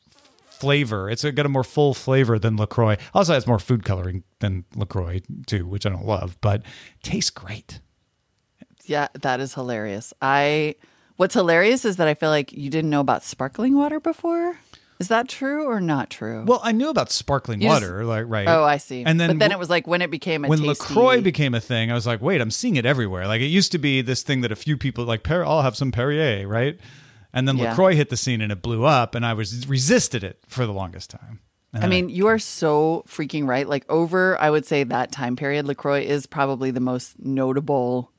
flavor. 0.46 1.10
It's 1.10 1.24
got 1.24 1.46
a 1.46 1.50
more 1.50 1.66
full 1.66 1.94
flavor 1.94 2.40
than 2.40 2.56
LaCroix. 2.56 2.96
Also 3.14 3.34
has 3.34 3.46
more 3.46 3.60
food 3.60 3.84
coloring 3.84 4.24
than 4.40 4.64
LaCroix 4.76 5.22
too, 5.48 5.68
which 5.68 5.86
I 5.86 5.90
don't 5.90 6.06
love, 6.06 6.38
but 6.40 6.64
tastes 7.04 7.30
great. 7.30 7.82
Yeah, 8.86 9.08
that 9.22 9.40
is 9.40 9.54
hilarious. 9.54 10.14
I 10.22 10.76
what's 11.18 11.34
hilarious 11.34 11.86
is 11.86 11.98
that 11.98 12.08
I 12.08 12.14
feel 12.14 12.30
like 12.30 12.52
you 12.54 12.70
didn't 12.70 12.90
know 12.90 13.00
about 13.02 13.24
sparkling 13.24 13.76
water 13.76 14.00
before. 14.00 14.58
Is 14.98 15.10
that 15.10 15.28
true 15.28 15.66
or 15.66 15.82
not 15.82 16.10
true? 16.10 16.46
Well, 16.48 16.62
I 16.64 16.72
knew 16.72 16.90
about 16.90 17.12
sparkling 17.12 17.62
You 17.62 17.68
just- 17.68 17.82
water, 17.82 18.06
like 18.06 18.26
right. 18.28 18.48
oh, 18.48 18.64
I 18.64 18.78
see. 18.78 19.04
And 19.04 19.20
then 19.20 19.32
but 19.32 19.40
then 19.40 19.52
it 19.52 19.60
was 19.60 19.70
like 19.70 19.88
when 19.88 20.02
it 20.02 20.10
became 20.10 20.46
a 20.46 20.48
when 20.48 20.60
tasty, 20.60 20.70
Lacroix 20.94 21.22
became 21.22 21.54
a 21.54 21.60
thing, 21.60 21.92
I 21.92 21.94
was 21.96 22.08
like, 22.08 22.22
wait, 22.22 22.40
I'm 22.40 22.52
seeing 22.52 22.78
it 22.78 22.86
everywhere. 22.86 23.28
Like 23.28 23.42
it 23.42 23.48
used 23.48 23.74
to 23.74 23.78
be 23.78 24.02
this 24.02 24.24
thing 24.24 24.40
that 24.42 24.54
a 24.54 24.56
few 24.56 24.78
people 24.78 25.04
like, 25.04 25.24
Per- 25.24 25.44
I'll 25.44 25.64
have 25.64 25.76
some 25.76 25.92
Perrier, 25.92 26.48
right? 26.48 26.80
And 27.34 27.46
then 27.46 27.58
Yeah. 27.58 27.72
Lacroix 27.72 27.96
hit 27.96 28.10
the 28.10 28.16
scene 28.16 28.40
and 28.40 28.50
it 28.54 28.62
blew 28.62 28.86
up, 28.86 29.14
and 29.16 29.26
I 29.26 29.34
was 29.34 29.68
resisted 29.68 30.24
it 30.24 30.40
for 30.48 30.66
the 30.66 30.72
longest 30.72 31.10
time. 31.10 31.42
I 31.74 31.88
mean, 31.88 32.08
you 32.08 32.28
are 32.28 32.40
so 32.40 33.04
freaking 33.06 33.46
right. 33.46 33.68
Like 33.68 33.84
over, 33.90 34.40
I 34.40 34.50
would 34.50 34.66
say 34.66 34.86
that 34.86 35.12
time 35.12 35.36
period, 35.36 35.68
Lacroix 35.68 36.04
is 36.04 36.26
probably 36.26 36.72
the 36.72 36.80
most 36.80 37.20
notable, 37.20 38.14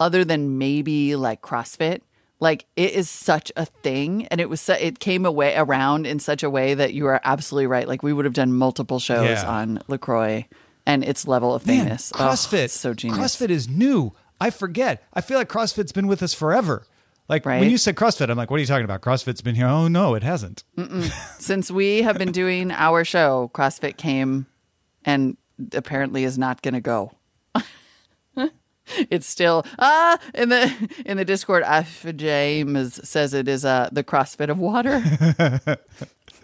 other 0.00 0.24
than 0.24 0.58
maybe 0.58 1.16
like 1.16 1.42
CrossFit. 1.42 2.00
Like 2.40 2.64
it 2.74 2.90
is 2.92 3.08
such 3.08 3.52
a 3.56 3.64
thing, 3.64 4.26
and 4.26 4.40
it 4.40 4.48
was 4.50 4.60
su- 4.60 4.72
it 4.72 4.98
came 4.98 5.24
away 5.24 5.54
around 5.56 6.06
in 6.06 6.18
such 6.18 6.42
a 6.42 6.50
way 6.50 6.74
that 6.74 6.92
you 6.92 7.06
are 7.06 7.20
absolutely 7.22 7.68
right. 7.68 7.86
Like 7.86 8.02
we 8.02 8.12
would 8.12 8.24
have 8.24 8.34
done 8.34 8.52
multiple 8.52 8.98
shows 8.98 9.28
Yeah. 9.28 9.48
on 9.48 9.80
Lacroix 9.86 10.46
and 10.84 11.04
its 11.04 11.28
level 11.28 11.54
of 11.54 11.64
man, 11.66 11.84
famous. 11.84 12.10
Oh, 12.16 12.18
CrossFit, 12.18 12.64
it's 12.64 12.74
so 12.74 12.94
genius. 12.94 13.18
CrossFit 13.36 13.50
is 13.50 13.68
new. 13.68 14.12
I 14.40 14.50
forget. 14.50 15.04
I 15.14 15.20
feel 15.20 15.38
like 15.38 15.48
CrossFit's 15.48 15.92
been 15.92 16.08
with 16.08 16.20
us 16.20 16.34
forever. 16.34 16.84
Like 17.28 17.46
when 17.46 17.70
you 17.70 17.78
said 17.78 17.94
CrossFit, 17.94 18.28
I'm 18.28 18.36
like, 18.36 18.50
what 18.50 18.56
are 18.56 18.60
you 18.60 18.66
talking 18.66 18.84
about? 18.84 19.00
CrossFit's 19.02 19.40
been 19.40 19.54
here. 19.54 19.68
Oh 19.68 19.86
no, 19.86 20.14
it 20.16 20.24
hasn't. 20.24 20.64
Since 21.38 21.70
we 21.70 22.02
have 22.02 22.18
been 22.18 22.32
doing 22.32 22.72
our 22.72 23.04
show, 23.04 23.52
CrossFit 23.54 23.96
came 23.96 24.46
and 25.04 25.36
apparently 25.72 26.24
is 26.24 26.36
not 26.36 26.60
going 26.62 26.74
to 26.74 26.80
go. 26.80 27.12
it's 29.10 29.26
still 29.26 29.64
ah 29.78 30.18
in 30.34 30.48
the 30.48 30.90
in 31.06 31.16
the 31.16 31.24
Discord. 31.24 31.64
James 32.16 33.08
says 33.08 33.34
it 33.34 33.48
is 33.48 33.64
uh 33.64 33.88
the 33.92 34.04
CrossFit 34.04 34.48
of 34.48 34.58
water, 34.58 35.00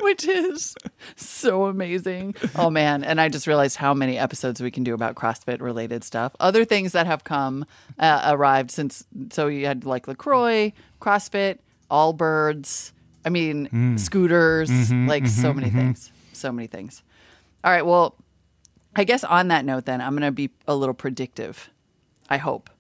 which 0.00 0.26
is 0.26 0.75
so 1.16 1.66
amazing. 1.66 2.35
Oh 2.57 2.71
man! 2.71 3.04
And 3.04 3.21
I 3.21 3.28
just 3.28 3.47
realized 3.47 3.76
how 3.76 3.95
many 3.95 4.18
episodes 4.18 4.61
we 4.62 4.71
can 4.71 4.85
do 4.85 4.95
about 4.95 5.14
CrossFit 5.14 5.61
related 5.61 6.04
stuff. 6.04 6.35
Other 6.40 6.64
things 6.64 6.92
that 6.92 7.07
have 7.07 7.25
come 7.25 7.64
uh, 7.99 8.23
arrived 8.26 8.71
since. 8.71 9.04
So 9.30 9.49
you 9.49 9.66
had 9.66 9.85
like 9.85 10.07
Lacroix, 10.09 10.73
CrossFit. 11.00 11.59
Allbirds. 11.90 12.92
I 13.25 13.30
mean, 13.30 13.97
scooters, 13.99 14.71
like 14.92 15.26
so 15.26 15.52
many 15.54 15.71
things. 15.71 16.12
So 16.35 16.52
many 16.52 16.66
things. 16.66 17.02
All 17.64 17.73
right. 17.73 17.85
Well, 17.85 18.14
I 18.95 19.04
guess 19.04 19.25
on 19.25 19.49
that 19.49 19.64
note, 19.64 19.87
then 19.87 20.00
I'm 20.00 20.12
going 20.12 20.23
to 20.23 20.30
be 20.33 20.50
a 20.66 20.75
little 20.76 20.95
predictive. 20.95 21.71
I 22.30 22.37
hope, 22.37 22.70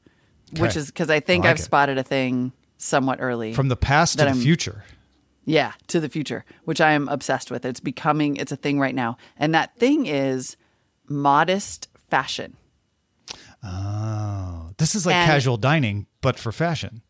which 0.58 0.76
is 0.76 0.86
because 0.86 1.10
I 1.10 1.20
think 1.20 1.44
I 1.44 1.48
like 1.48 1.54
I've 1.56 1.60
it. 1.60 1.64
spotted 1.64 1.98
a 1.98 2.02
thing 2.02 2.52
somewhat 2.76 3.18
early 3.20 3.52
From 3.54 3.68
the 3.68 3.76
past 3.76 4.18
to 4.18 4.24
the 4.24 4.30
I'm- 4.30 4.40
future. 4.40 4.84
yeah, 5.44 5.72
to 5.88 6.00
the 6.00 6.08
future, 6.08 6.44
which 6.64 6.80
I 6.80 6.92
am 6.92 7.08
obsessed 7.08 7.50
with. 7.50 7.64
It's 7.64 7.80
becoming 7.80 8.36
it's 8.36 8.52
a 8.52 8.56
thing 8.56 8.78
right 8.78 8.94
now. 8.94 9.16
And 9.36 9.54
that 9.54 9.76
thing 9.76 10.06
is 10.06 10.56
modest 11.08 11.88
fashion. 12.10 12.56
Oh, 13.64 14.70
this 14.78 14.94
is 14.94 15.06
like 15.06 15.14
And- 15.16 15.30
casual 15.30 15.56
dining, 15.56 16.06
but 16.20 16.38
for 16.38 16.52
fashion. 16.52 17.02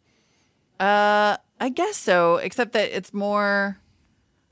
Uh, 0.80 1.36
I 1.60 1.68
guess 1.70 1.96
so, 1.96 2.36
except 2.36 2.72
that 2.72 2.96
it's 2.96 3.12
more 3.12 3.78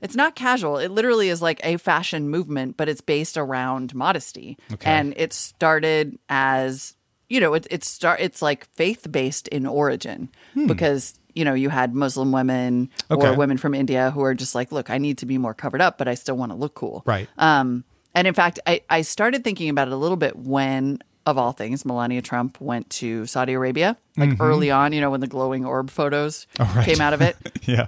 it's 0.01 0.15
not 0.15 0.35
casual. 0.35 0.77
It 0.77 0.91
literally 0.91 1.29
is 1.29 1.41
like 1.41 1.59
a 1.63 1.77
fashion 1.77 2.29
movement, 2.29 2.77
but 2.77 2.87
it's 2.87 3.01
based 3.01 3.35
around 3.37 3.95
modesty. 3.95 4.55
Okay. 4.73 4.91
And 4.91 5.13
it 5.17 5.33
started 5.33 6.19
as 6.29 6.95
you 7.29 7.39
know, 7.39 7.53
it 7.53 7.67
it's 7.69 7.89
start 7.89 8.19
it's 8.19 8.41
like 8.41 8.65
faith 8.75 9.11
based 9.11 9.47
in 9.49 9.65
origin 9.65 10.29
because 10.67 11.13
you 11.35 11.45
know, 11.45 11.53
you 11.53 11.69
had 11.69 11.93
Muslim 11.93 12.31
women 12.31 12.89
Okay. 13.11 13.27
or 13.27 13.35
women 13.35 13.57
from 13.57 13.75
India 13.75 14.09
who 14.09 14.21
are 14.23 14.33
just 14.33 14.55
like, 14.55 14.71
look, 14.71 14.89
I 14.89 14.97
need 14.97 15.19
to 15.19 15.27
be 15.27 15.37
more 15.37 15.53
covered 15.53 15.81
up, 15.81 15.99
but 15.99 16.07
I 16.07 16.15
still 16.15 16.35
want 16.35 16.51
to 16.51 16.55
look 16.57 16.73
cool. 16.73 17.03
Right. 17.05 17.29
Um, 17.37 17.83
and 18.15 18.25
in 18.25 18.33
fact, 18.33 18.59
I, 18.65 18.81
I 18.89 19.03
started 19.03 19.43
thinking 19.43 19.69
about 19.69 19.87
it 19.87 19.93
a 19.93 19.97
little 19.97 20.17
bit 20.17 20.35
when, 20.35 20.97
of 21.27 21.37
all 21.37 21.51
things, 21.51 21.85
Melania 21.85 22.23
Trump 22.23 22.59
went 22.59 22.89
to 22.89 23.27
Saudi 23.27 23.53
Arabia, 23.53 23.97
like 24.17 24.31
early 24.39 24.71
on, 24.71 24.93
you 24.93 25.01
know, 25.01 25.11
when 25.11 25.19
the 25.19 25.27
glowing 25.27 25.63
orb 25.63 25.91
photos 25.91 26.47
Mm-hmm. 26.55 26.71
Oh, 26.71 26.75
right. 26.75 26.85
came 26.87 27.01
out 27.01 27.13
of 27.13 27.21
it. 27.21 27.35
yeah. 27.67 27.87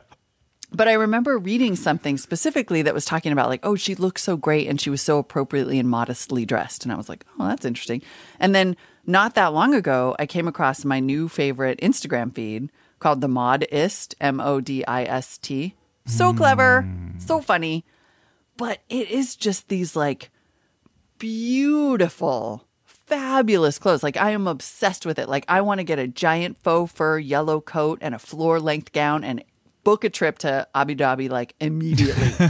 But 0.72 0.88
I 0.88 0.94
remember 0.94 1.38
reading 1.38 1.76
something 1.76 2.18
specifically 2.18 2.84
that 2.84 2.94
was 2.94 3.06
talking 3.06 3.32
about, 3.32 3.50
like, 3.50 3.66
oh, 3.66 3.76
she 3.76 3.96
looked 3.96 4.20
so 4.20 4.38
great 4.38 4.68
and 4.68 4.80
she 4.80 4.90
was 4.90 5.02
so 5.02 5.18
appropriately 5.18 5.80
and 5.80 5.90
modestly 5.90 6.46
dressed. 6.46 6.84
And 6.84 6.92
I 6.92 6.96
was 6.96 7.10
like, 7.10 7.26
oh, 7.40 7.48
that's 7.48 7.66
interesting. 7.66 8.04
And 8.40 8.54
then 8.54 8.78
not 9.06 9.34
that 9.34 9.54
long 9.54 9.74
ago, 9.74 10.16
I 10.20 10.28
came 10.28 10.48
across 10.48 10.86
my 10.86 11.00
new 11.00 11.28
favorite 11.28 11.80
Instagram 11.82 12.34
feed 12.34 12.70
called 13.00 13.22
The 13.22 13.28
Modist, 13.28 14.14
M 14.22 14.40
O 14.40 14.62
D 14.62 14.86
I 14.86 15.04
S 15.06 15.38
T. 15.40 15.74
So 16.06 16.32
hmm. 16.32 16.38
clever, 16.38 16.90
so 17.18 17.42
funny. 17.42 17.84
But 18.58 18.80
it 18.90 19.10
is 19.10 19.36
just 19.36 19.70
these 19.70 19.96
like 19.96 20.30
beautiful, 21.18 22.68
fabulous 22.84 23.80
clothes. 23.80 24.04
Like 24.04 24.18
I 24.18 24.32
am 24.32 24.48
obsessed 24.48 25.06
with 25.06 25.18
it. 25.18 25.30
Like 25.30 25.46
I 25.48 25.62
want 25.62 25.80
to 25.80 25.84
get 25.84 25.98
a 25.98 26.08
giant 26.08 26.58
faux 26.58 26.92
fur 26.92 27.18
yellow 27.18 27.62
coat 27.62 28.00
and 28.02 28.14
a 28.14 28.20
floor 28.20 28.60
length 28.60 28.92
gown 28.92 29.24
and 29.24 29.44
book 29.84 30.04
a 30.04 30.10
trip 30.10 30.40
to 30.40 30.68
Abu 30.76 30.96
Dhabi 30.96 31.30
like 31.30 31.56
immediately. 31.60 32.50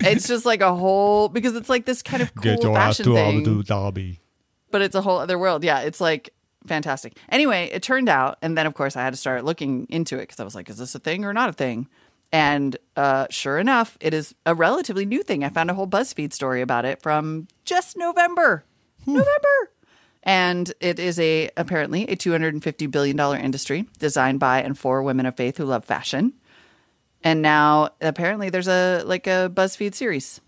it's 0.00 0.28
just 0.28 0.44
like 0.44 0.60
a 0.60 0.74
whole 0.74 1.28
because 1.28 1.56
it's 1.56 1.68
like 1.68 1.84
this 1.86 2.02
kind 2.02 2.22
of 2.22 2.34
cool 2.42 2.74
fashion 2.74 3.06
thing 3.06 3.44
Dhabi. 3.44 4.18
but 4.70 4.82
it's 4.82 4.94
a 4.94 5.02
whole 5.02 5.18
other 5.18 5.38
world. 5.38 5.64
Yeah, 5.64 5.80
it's 5.80 6.00
like 6.00 6.30
fantastic. 6.66 7.16
Anyway, 7.28 7.70
it 7.72 7.82
turned 7.82 8.08
out, 8.08 8.38
and 8.42 8.56
then 8.56 8.66
of 8.66 8.74
course 8.74 8.96
I 8.96 9.02
had 9.02 9.12
to 9.12 9.16
start 9.16 9.44
looking 9.44 9.86
into 9.88 10.16
it 10.16 10.22
because 10.22 10.40
I 10.40 10.44
was 10.44 10.54
like, 10.54 10.68
is 10.68 10.78
this 10.78 10.94
a 10.94 10.98
thing 10.98 11.24
or 11.24 11.32
not 11.32 11.48
a 11.48 11.52
thing? 11.52 11.88
And 12.32 12.76
uh, 12.96 13.26
sure 13.28 13.58
enough, 13.58 13.98
it 14.00 14.14
is 14.14 14.34
a 14.46 14.54
relatively 14.54 15.04
new 15.04 15.22
thing. 15.22 15.44
I 15.44 15.50
found 15.50 15.70
a 15.70 15.74
whole 15.74 15.86
BuzzFeed 15.86 16.32
story 16.32 16.62
about 16.62 16.86
it 16.86 17.02
from 17.02 17.46
just 17.64 17.96
November. 17.96 18.64
November. 19.06 19.70
And 20.24 20.72
it 20.80 20.98
is 21.00 21.18
a 21.18 21.50
apparently 21.56 22.04
a 22.08 22.16
two 22.16 22.30
hundred 22.32 22.54
and 22.54 22.62
fifty 22.62 22.86
billion 22.86 23.16
dollar 23.16 23.36
industry 23.36 23.86
designed 23.98 24.38
by 24.40 24.62
and 24.62 24.78
for 24.78 25.02
women 25.02 25.26
of 25.26 25.36
faith 25.36 25.56
who 25.58 25.64
love 25.64 25.84
fashion. 25.84 26.34
And 27.24 27.42
now 27.42 27.90
apparently 28.00 28.48
there's 28.50 28.68
a 28.68 29.02
like 29.04 29.26
a 29.26 29.50
BuzzFeed 29.52 29.94
series. 29.94 30.40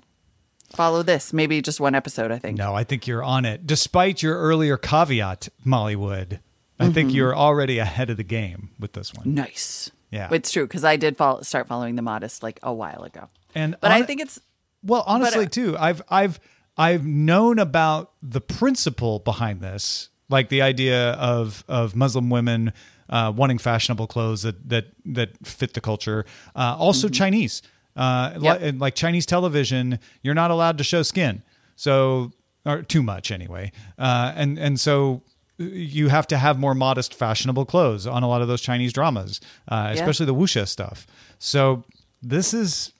Follow 0.75 1.03
this, 1.03 1.33
maybe 1.33 1.61
just 1.63 1.81
one 1.81 1.95
episode. 1.95 2.31
I 2.33 2.39
think. 2.39 2.59
No, 2.59 2.75
I 2.75 2.85
think 2.85 3.07
you're 3.07 3.23
on 3.23 3.45
it. 3.45 3.67
Despite 3.67 4.23
your 4.23 4.39
earlier 4.39 4.77
caveat, 4.77 5.49
Molly 5.65 5.97
Wood, 5.97 6.41
I 6.81 6.91
think 6.91 7.09
Mm-hmm. 7.09 7.17
you're 7.17 7.37
already 7.37 7.79
ahead 7.79 8.11
of 8.11 8.17
the 8.17 8.25
game 8.25 8.71
with 8.81 8.93
this 8.93 9.15
one. 9.15 9.35
Nice. 9.35 9.91
Yeah. 10.11 10.29
It's 10.33 10.51
true 10.51 10.67
because 10.67 10.85
I 10.85 10.97
did 10.97 11.17
follow, 11.17 11.43
start 11.43 11.67
following 11.69 11.95
the 11.97 12.03
modest 12.03 12.43
like 12.43 12.59
a 12.63 12.73
while 12.73 13.03
ago. 13.03 13.29
And 13.55 13.77
But 13.81 13.91
I 13.93 14.03
think 14.03 14.21
it's 14.21 14.41
Well, 14.83 15.05
honestly, 15.07 15.47
uh, 15.47 15.49
too, 15.49 15.77
I've 15.79 16.03
I've 16.09 16.39
I've 16.77 17.05
known 17.07 17.59
about 17.59 18.13
the 18.23 18.41
principle 18.41 19.21
behind 19.21 19.61
this, 19.61 20.09
like 20.29 20.49
the 20.49 20.63
idea 20.63 21.13
of 21.13 21.65
of 21.69 21.95
Muslim 21.95 22.31
women 22.31 22.73
uh, 23.11 23.33
wanting 23.35 23.59
fashionable 23.59 24.07
clothes 24.07 24.43
that 24.43 24.69
that 24.69 24.87
that 25.05 25.31
fit 25.47 25.75
the 25.75 25.81
culture. 25.81 26.25
Uh, 26.57 26.77
also, 26.79 27.09
Chinese, 27.09 27.63
uh, 27.97 28.31
Mm-hmm. 28.31 28.43
Yep. 28.45 28.61
li- 28.61 28.69
and 28.69 28.81
like 28.81 28.95
Chinese 28.95 29.27
television, 29.27 29.99
you're 30.23 30.35
not 30.35 30.51
allowed 30.51 30.79
to 30.79 30.85
show 30.85 31.03
skin, 31.03 31.43
so 31.77 32.33
or 32.67 32.83
too 32.83 33.03
much 33.03 33.31
anyway, 33.31 33.71
uh, 33.99 34.33
and 34.35 34.59
and 34.59 34.81
so. 34.81 35.23
You 35.57 36.09
have 36.09 36.27
to 36.27 36.37
have 36.37 36.59
more 36.59 36.75
modest, 36.75 37.15
fashionable 37.15 37.65
clothes 37.65 38.09
on 38.09 38.25
a 38.25 38.29
lot 38.29 38.43
of 38.43 38.49
those 38.49 38.61
Chinese 38.61 38.93
dramas, 38.93 39.41
uh, 39.69 39.91
especially 39.93 40.27
the 40.27 40.35
wuxia 40.35 40.67
stuff. 40.67 41.07
So 41.39 41.85
this 42.21 42.53
is 42.53 42.91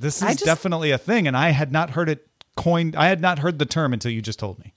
this 0.00 0.16
is 0.20 0.22
just- 0.28 0.44
definitely 0.44 0.90
a 0.90 0.98
thing, 0.98 1.28
and 1.28 1.36
I 1.36 1.50
had 1.50 1.70
not 1.70 1.90
heard 1.90 2.08
it 2.08 2.26
coined. 2.56 2.96
I 2.96 3.08
had 3.08 3.20
not 3.20 3.38
heard 3.40 3.58
the 3.58 3.66
term 3.66 3.92
until 3.92 4.10
you 4.10 4.22
just 4.22 4.38
told 4.38 4.58
me. 4.58 4.72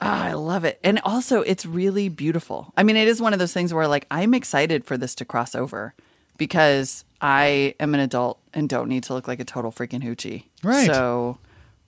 ah, 0.00 0.24
I 0.24 0.32
love 0.32 0.64
it, 0.64 0.78
and 0.82 1.00
also 1.04 1.42
it's 1.42 1.66
really 1.66 2.08
beautiful. 2.08 2.72
I 2.76 2.82
mean, 2.82 2.96
it 2.96 3.08
is 3.08 3.20
one 3.20 3.32
of 3.32 3.38
those 3.38 3.52
things 3.52 3.72
where 3.74 3.86
like 3.88 4.06
I'm 4.10 4.34
excited 4.34 4.84
for 4.84 4.96
this 4.96 5.14
to 5.16 5.24
cross 5.24 5.54
over 5.54 5.94
because 6.38 7.04
I 7.20 7.74
am 7.78 7.94
an 7.94 8.00
adult 8.00 8.38
and 8.54 8.68
don't 8.68 8.88
need 8.88 9.02
to 9.04 9.14
look 9.14 9.28
like 9.28 9.40
a 9.40 9.44
total 9.44 9.70
freaking 9.70 10.02
hoochie. 10.02 10.44
Right. 10.62 10.86
So 10.86 11.38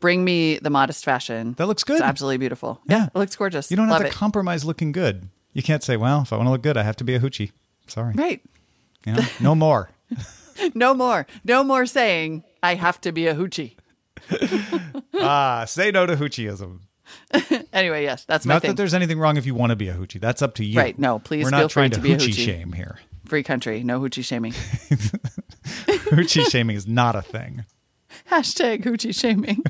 bring 0.00 0.24
me 0.24 0.58
the 0.58 0.68
modest 0.70 1.04
fashion. 1.04 1.54
That 1.54 1.66
looks 1.66 1.84
good. 1.84 1.94
It's 1.96 2.02
absolutely 2.02 2.36
beautiful. 2.38 2.80
Yeah. 2.86 2.96
Yeah, 2.98 3.06
it 3.06 3.18
looks 3.18 3.34
gorgeous. 3.36 3.70
You 3.70 3.76
don't 3.76 3.86
have 3.88 3.94
love 3.94 4.02
to 4.02 4.08
it. 4.08 4.12
compromise 4.12 4.64
looking 4.64 4.92
good. 4.92 5.28
You 5.54 5.62
can't 5.62 5.82
say, 5.82 5.96
"Well, 5.96 6.22
if 6.22 6.32
I 6.32 6.36
want 6.36 6.46
to 6.48 6.50
look 6.52 6.62
good, 6.62 6.76
I 6.76 6.82
have 6.82 6.96
to 6.96 7.04
be 7.04 7.14
a 7.14 7.20
hoochie." 7.20 7.52
Sorry, 7.86 8.14
right. 8.14 8.40
you 9.04 9.12
know, 9.14 9.22
no 9.40 9.54
more. 9.54 9.90
No 10.74 10.94
more. 10.94 11.26
No 11.44 11.64
more 11.64 11.86
saying 11.86 12.44
I 12.62 12.74
have 12.76 13.00
to 13.00 13.10
be 13.10 13.26
a 13.26 13.34
hoochie. 13.34 13.74
Ah, 15.14 15.64
say 15.66 15.90
no 15.90 16.06
to 16.06 16.16
hoochieism. 16.16 16.80
Anyway, 17.72 18.02
yes, 18.02 18.24
that's 18.24 18.44
my 18.46 18.54
Not 18.54 18.62
thing. 18.62 18.70
that 18.72 18.76
there's 18.76 18.92
anything 18.94 19.18
wrong 19.18 19.36
if 19.36 19.46
you 19.46 19.54
want 19.54 19.70
to 19.70 19.76
be 19.76 19.88
a 19.88 19.94
hoochie. 19.94 20.20
That's 20.20 20.42
up 20.42 20.54
to 20.56 20.64
you. 20.64 20.78
Right, 20.78 20.98
no, 20.98 21.18
please 21.18 21.44
We're 21.44 21.50
feel 21.50 21.60
not 21.60 21.72
free 21.72 21.80
trying 21.82 21.90
to 21.92 21.96
to, 21.96 22.02
be 22.02 22.12
a 22.12 22.16
hoochie 22.16 22.28
hoochie. 22.30 22.44
shame 22.44 22.72
here. 22.72 22.98
Free 23.26 23.42
country, 23.42 23.82
no 23.82 24.00
hoochie 24.00 24.24
shaming. 24.24 24.52
hoochie 26.10 26.50
shaming 26.50 26.76
is 26.76 26.86
not 26.86 27.16
a 27.16 27.22
thing. 27.22 27.64
Hashtag 28.30 28.84
hoochie 28.84 29.14
shaming. 29.18 29.62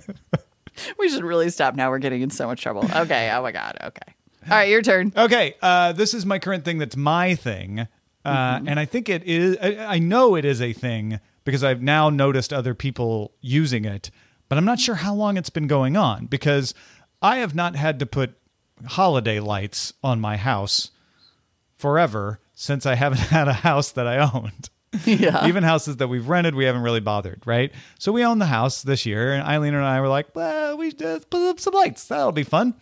we 0.98 1.08
should 1.08 1.24
really 1.24 1.50
stop 1.50 1.74
now. 1.74 1.90
We're 1.90 1.98
getting 1.98 2.22
in 2.22 2.30
so 2.30 2.46
much 2.46 2.60
trouble. 2.62 2.84
Okay. 2.94 3.30
Oh 3.32 3.42
my 3.42 3.52
God. 3.52 3.76
Okay. 3.82 4.14
All 4.44 4.56
right. 4.56 4.68
Your 4.68 4.82
turn. 4.82 5.12
Okay, 5.16 5.54
uh, 5.62 5.92
this 5.92 6.14
is 6.14 6.26
my 6.26 6.38
current 6.38 6.64
thing. 6.64 6.78
That's 6.78 6.96
my 6.96 7.34
thing, 7.36 7.86
uh, 8.24 8.60
and 8.66 8.78
I 8.80 8.84
think 8.84 9.08
it 9.08 9.22
is. 9.24 9.56
I, 9.62 9.76
I 9.94 9.98
know 10.00 10.34
it 10.34 10.44
is 10.44 10.60
a 10.60 10.72
thing 10.72 11.20
because 11.44 11.62
I've 11.62 11.82
now 11.82 12.10
noticed 12.10 12.52
other 12.52 12.74
people 12.74 13.32
using 13.40 13.84
it, 13.84 14.10
but 14.52 14.58
I'm 14.58 14.66
not 14.66 14.80
sure 14.80 14.96
how 14.96 15.14
long 15.14 15.38
it's 15.38 15.48
been 15.48 15.66
going 15.66 15.96
on 15.96 16.26
because 16.26 16.74
I 17.22 17.38
have 17.38 17.54
not 17.54 17.74
had 17.74 18.00
to 18.00 18.04
put 18.04 18.34
holiday 18.84 19.40
lights 19.40 19.94
on 20.04 20.20
my 20.20 20.36
house 20.36 20.90
forever 21.78 22.38
since 22.52 22.84
I 22.84 22.94
haven't 22.94 23.20
had 23.30 23.48
a 23.48 23.54
house 23.54 23.92
that 23.92 24.06
I 24.06 24.18
owned. 24.18 24.68
Yeah. 25.06 25.48
Even 25.48 25.62
houses 25.62 25.96
that 25.96 26.08
we've 26.08 26.28
rented, 26.28 26.54
we 26.54 26.66
haven't 26.66 26.82
really 26.82 27.00
bothered, 27.00 27.40
right? 27.46 27.72
So 27.98 28.12
we 28.12 28.26
own 28.26 28.40
the 28.40 28.44
house 28.44 28.82
this 28.82 29.06
year, 29.06 29.32
and 29.32 29.42
Eileen 29.42 29.72
and 29.72 29.86
I 29.86 30.02
were 30.02 30.08
like, 30.08 30.36
well, 30.36 30.76
we 30.76 30.92
just 30.92 31.30
put 31.30 31.48
up 31.48 31.58
some 31.58 31.72
lights. 31.72 32.06
That'll 32.08 32.30
be 32.30 32.42
fun. 32.42 32.74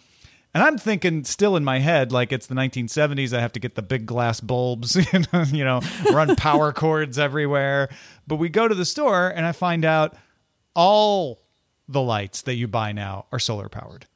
And 0.53 0.65
I'm 0.65 0.77
thinking 0.77 1.23
still 1.23 1.55
in 1.55 1.63
my 1.63 1.79
head, 1.79 2.11
like 2.11 2.33
it's 2.33 2.49
the 2.49 2.57
1970s. 2.57 3.33
I 3.33 3.41
have 3.41 3.53
to 3.53 3.61
get 3.61 3.77
the 3.77 3.83
big 3.83 4.07
glass 4.07 4.41
bulbs, 4.41 4.97
you 5.13 5.23
know, 5.33 5.43
you 5.53 5.65
know, 5.65 5.83
run 6.13 6.35
power 6.35 6.73
cords 6.73 7.17
everywhere. 7.17 7.91
But 8.27 8.41
we 8.41 8.49
go 8.49 8.67
to 8.67 8.75
the 8.75 8.85
store, 8.85 9.29
and 9.29 9.47
I 9.47 9.53
find 9.53 9.85
out 9.85 10.17
all 10.75 11.40
the 11.91 12.03
lights 12.03 12.43
that 12.43 12.55
you 12.55 12.69
buy 12.69 12.93
now 12.93 13.27
are 13.33 13.39
solar 13.39 13.69
powered 13.69 14.07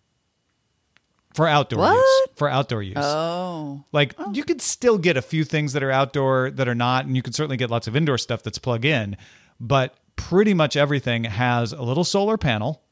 for 1.34 1.48
outdoor 1.48 1.92
use. 1.92 2.28
For 2.36 2.48
outdoor 2.48 2.82
use. 2.82 2.96
Oh. 2.96 3.84
Like 3.92 4.14
oh. 4.18 4.32
you 4.32 4.44
could 4.44 4.62
still 4.62 4.96
get 4.96 5.16
a 5.16 5.22
few 5.22 5.44
things 5.44 5.72
that 5.72 5.82
are 5.82 5.90
outdoor 5.90 6.50
that 6.52 6.68
are 6.68 6.74
not, 6.74 7.04
and 7.04 7.16
you 7.16 7.22
can 7.22 7.32
certainly 7.32 7.56
get 7.56 7.70
lots 7.70 7.86
of 7.86 7.96
indoor 7.96 8.16
stuff 8.18 8.42
that's 8.42 8.58
plug 8.58 8.84
in, 8.84 9.16
but 9.60 9.96
pretty 10.16 10.54
much 10.54 10.76
everything 10.76 11.24
has 11.24 11.72
a 11.72 11.82
little 11.82 12.04
solar 12.04 12.38
panel. 12.38 12.82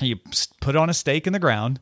You 0.00 0.16
put 0.60 0.74
it 0.74 0.76
on 0.76 0.90
a 0.90 0.94
stake 0.94 1.26
in 1.26 1.34
the 1.34 1.38
ground, 1.38 1.78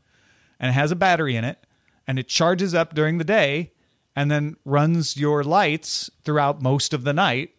and 0.59 0.71
it 0.71 0.73
has 0.73 0.91
a 0.91 0.97
battery 0.97 1.37
in 1.37 1.45
it, 1.45 1.65
and 2.07 2.19
it 2.19 2.29
charges 2.29 2.75
up 2.75 2.93
during 2.93 3.19
the 3.19 3.25
day, 3.25 3.73
and 4.17 4.31
then 4.31 4.57
runs 4.65 5.17
your 5.17 5.45
lights 5.45 6.11
throughout 6.25 6.61
most 6.61 6.93
of 6.93 7.05
the 7.05 7.13
night. 7.13 7.51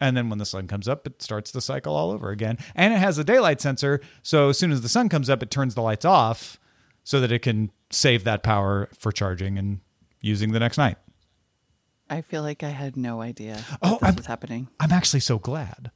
And 0.00 0.16
then 0.16 0.28
when 0.28 0.38
the 0.38 0.44
sun 0.44 0.66
comes 0.66 0.88
up, 0.88 1.06
it 1.06 1.22
starts 1.22 1.50
the 1.50 1.60
cycle 1.62 1.94
all 1.96 2.10
over 2.10 2.30
again. 2.30 2.58
And 2.74 2.92
it 2.92 2.98
has 2.98 3.16
a 3.18 3.24
daylight 3.24 3.60
sensor, 3.60 4.00
so 4.22 4.50
as 4.50 4.58
soon 4.58 4.70
as 4.72 4.82
the 4.82 4.88
sun 4.90 5.08
comes 5.08 5.30
up, 5.30 5.42
it 5.42 5.50
turns 5.50 5.74
the 5.74 5.80
lights 5.82 6.04
off 6.04 6.60
so 7.04 7.20
that 7.20 7.32
it 7.32 7.40
can 7.40 7.70
save 7.90 8.24
that 8.24 8.42
power 8.42 8.88
for 8.98 9.10
charging 9.12 9.56
and 9.58 9.80
using 10.20 10.52
the 10.52 10.58
next 10.60 10.76
night. 10.76 10.96
I 12.10 12.20
feel 12.20 12.42
like 12.42 12.62
I 12.62 12.68
had 12.70 12.96
no 12.96 13.20
idea 13.20 13.64
Oh, 13.82 13.92
this 13.94 14.02
I'm- 14.02 14.16
was 14.16 14.26
happening. 14.26 14.68
I'm 14.80 14.92
actually 14.92 15.20
so 15.20 15.38
glad. 15.38 15.90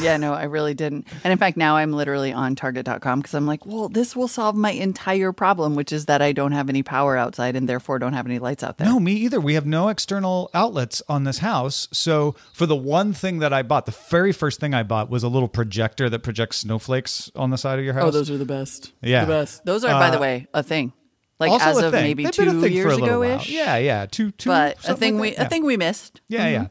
Yeah, 0.00 0.16
no, 0.18 0.32
I 0.34 0.44
really 0.44 0.74
didn't. 0.74 1.06
And 1.24 1.32
in 1.32 1.38
fact, 1.38 1.56
now 1.56 1.76
I'm 1.76 1.92
literally 1.92 2.32
on 2.32 2.54
target.com 2.54 3.20
because 3.20 3.34
I'm 3.34 3.46
like, 3.46 3.66
well, 3.66 3.88
this 3.88 4.14
will 4.14 4.28
solve 4.28 4.54
my 4.54 4.70
entire 4.70 5.32
problem, 5.32 5.74
which 5.74 5.92
is 5.92 6.06
that 6.06 6.22
I 6.22 6.32
don't 6.32 6.52
have 6.52 6.68
any 6.68 6.82
power 6.82 7.16
outside 7.16 7.56
and 7.56 7.68
therefore 7.68 7.98
don't 7.98 8.12
have 8.12 8.26
any 8.26 8.38
lights 8.38 8.62
out 8.62 8.78
there. 8.78 8.86
No, 8.86 9.00
me 9.00 9.12
either. 9.14 9.40
We 9.40 9.54
have 9.54 9.66
no 9.66 9.88
external 9.88 10.50
outlets 10.54 11.02
on 11.08 11.24
this 11.24 11.38
house. 11.38 11.88
So 11.92 12.36
for 12.52 12.66
the 12.66 12.76
one 12.76 13.12
thing 13.12 13.40
that 13.40 13.52
I 13.52 13.62
bought, 13.62 13.86
the 13.86 13.96
very 14.10 14.32
first 14.32 14.60
thing 14.60 14.74
I 14.74 14.82
bought 14.84 15.10
was 15.10 15.22
a 15.22 15.28
little 15.28 15.48
projector 15.48 16.08
that 16.08 16.20
projects 16.20 16.58
snowflakes 16.58 17.30
on 17.34 17.50
the 17.50 17.58
side 17.58 17.78
of 17.78 17.84
your 17.84 17.94
house. 17.94 18.04
Oh, 18.04 18.10
those 18.10 18.30
are 18.30 18.38
the 18.38 18.44
best. 18.44 18.92
Yeah. 19.02 19.24
The 19.24 19.32
best. 19.32 19.64
Those 19.64 19.84
are, 19.84 19.90
by 19.92 20.10
the 20.10 20.18
Uh, 20.18 20.20
way, 20.20 20.46
a 20.54 20.62
thing. 20.62 20.92
Like 21.40 21.50
also 21.50 21.66
as 21.66 21.78
a 21.78 21.86
of 21.88 21.92
thing. 21.92 22.04
maybe 22.04 22.22
They've 22.24 22.32
two 22.32 22.68
years 22.68 22.96
ago 22.96 23.22
ish. 23.24 23.50
Yeah, 23.50 23.76
yeah, 23.78 24.06
two, 24.06 24.30
two. 24.30 24.50
But 24.50 24.78
a 24.78 24.82
something 24.82 25.00
thing 25.00 25.14
like 25.16 25.20
we. 25.22 25.32
Yeah. 25.32 25.42
a 25.42 25.48
thing 25.48 25.64
we 25.64 25.76
missed. 25.76 26.20
Yeah, 26.28 26.46
yeah. 26.48 26.66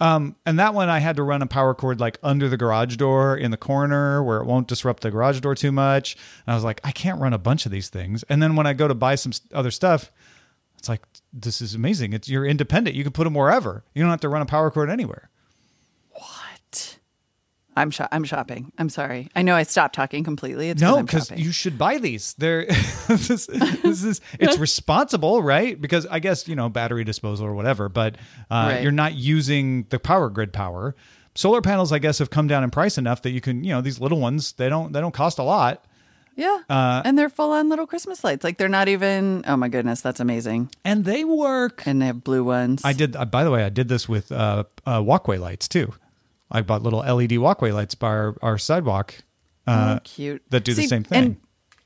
Um, 0.00 0.36
and 0.46 0.58
that 0.58 0.74
one 0.74 0.88
I 0.88 1.00
had 1.00 1.16
to 1.16 1.22
run 1.22 1.42
a 1.42 1.46
power 1.46 1.74
cord 1.74 1.98
like 1.98 2.18
under 2.22 2.48
the 2.48 2.56
garage 2.56 2.96
door 2.96 3.36
in 3.36 3.50
the 3.50 3.56
corner 3.56 4.22
where 4.22 4.38
it 4.38 4.46
won't 4.46 4.68
disrupt 4.68 5.02
the 5.02 5.10
garage 5.10 5.40
door 5.40 5.54
too 5.54 5.72
much. 5.72 6.16
And 6.46 6.52
I 6.52 6.54
was 6.54 6.64
like, 6.64 6.80
I 6.84 6.92
can't 6.92 7.20
run 7.20 7.32
a 7.32 7.38
bunch 7.38 7.66
of 7.66 7.72
these 7.72 7.88
things. 7.88 8.22
And 8.24 8.40
then 8.40 8.54
when 8.54 8.66
I 8.66 8.74
go 8.74 8.86
to 8.86 8.94
buy 8.94 9.16
some 9.16 9.32
other 9.52 9.72
stuff, 9.72 10.12
it's 10.76 10.88
like 10.88 11.02
this 11.32 11.60
is 11.60 11.74
amazing. 11.74 12.12
It's 12.12 12.28
you're 12.28 12.46
independent. 12.46 12.94
You 12.94 13.02
can 13.02 13.12
put 13.12 13.24
them 13.24 13.34
wherever. 13.34 13.82
You 13.94 14.02
don't 14.02 14.10
have 14.10 14.20
to 14.20 14.28
run 14.28 14.42
a 14.42 14.46
power 14.46 14.70
cord 14.70 14.88
anywhere. 14.88 15.30
What? 16.12 16.47
I'm 17.78 17.90
sho- 17.90 18.08
I'm 18.12 18.24
shopping. 18.24 18.72
I'm 18.78 18.88
sorry. 18.88 19.28
I 19.36 19.42
know 19.42 19.54
I 19.54 19.62
stopped 19.62 19.94
talking 19.94 20.24
completely. 20.24 20.70
It's 20.70 20.80
No, 20.82 21.02
because 21.02 21.30
you 21.30 21.52
should 21.52 21.78
buy 21.78 21.98
these. 21.98 22.34
They're 22.34 22.66
this, 23.08 23.46
this 23.46 24.04
is 24.04 24.20
it's 24.38 24.58
responsible, 24.68 25.42
right? 25.42 25.80
Because 25.80 26.04
I 26.06 26.18
guess 26.18 26.46
you 26.48 26.56
know 26.56 26.68
battery 26.68 27.04
disposal 27.04 27.46
or 27.46 27.54
whatever, 27.54 27.88
but 27.88 28.16
uh, 28.50 28.70
Right. 28.72 28.82
you're 28.82 28.92
not 28.92 29.14
using 29.14 29.86
the 29.90 29.98
power 29.98 30.28
grid 30.30 30.52
power. 30.52 30.94
Solar 31.34 31.62
panels, 31.62 31.92
I 31.92 31.98
guess, 32.00 32.18
have 32.18 32.30
come 32.30 32.48
down 32.48 32.64
in 32.64 32.70
price 32.70 32.98
enough 32.98 33.22
that 33.22 33.30
you 33.30 33.40
can, 33.40 33.62
you 33.62 33.70
know, 33.72 33.80
these 33.80 34.00
little 34.00 34.18
ones 34.18 34.52
they 34.52 34.68
don't 34.68 34.92
they 34.92 35.00
don't 35.00 35.14
cost 35.14 35.38
a 35.38 35.44
lot, 35.44 35.84
Yeah. 36.34 36.58
Uh, 36.68 37.02
and 37.04 37.16
they're 37.16 37.28
full 37.30 37.52
on 37.52 37.68
little 37.68 37.86
Christmas 37.86 38.24
lights. 38.24 38.42
Like 38.42 38.58
they're 38.58 38.68
not 38.68 38.88
even, 38.88 39.44
oh 39.46 39.56
my 39.56 39.68
goodness, 39.68 40.00
that's 40.00 40.18
amazing. 40.18 40.70
and 40.84 41.04
they 41.04 41.22
work. 41.24 41.82
And 41.86 42.02
they 42.02 42.06
have 42.06 42.24
blue 42.24 42.42
ones. 42.42 42.82
I 42.84 42.92
did. 42.92 43.14
Uh, 43.14 43.24
by 43.24 43.44
the 43.44 43.52
way, 43.52 43.62
I 43.62 43.68
did 43.68 43.86
this 43.88 44.08
with 44.08 44.32
uh, 44.32 44.64
uh, 44.84 45.00
walkway 45.04 45.38
lights 45.38 45.68
too. 45.68 45.92
I 46.50 46.62
bought 46.62 46.82
little 46.82 47.00
LED 47.00 47.38
walkway 47.38 47.72
lights 47.72 47.94
by 47.94 48.08
our, 48.08 48.36
our 48.42 48.58
sidewalk. 48.58 49.14
Uh, 49.66 49.96
Oh, 49.96 50.00
cute. 50.04 50.42
that 50.50 50.64
do 50.64 50.72
the 50.74 50.84
same 50.84 51.04
thing. 51.04 51.18
And 51.24 51.36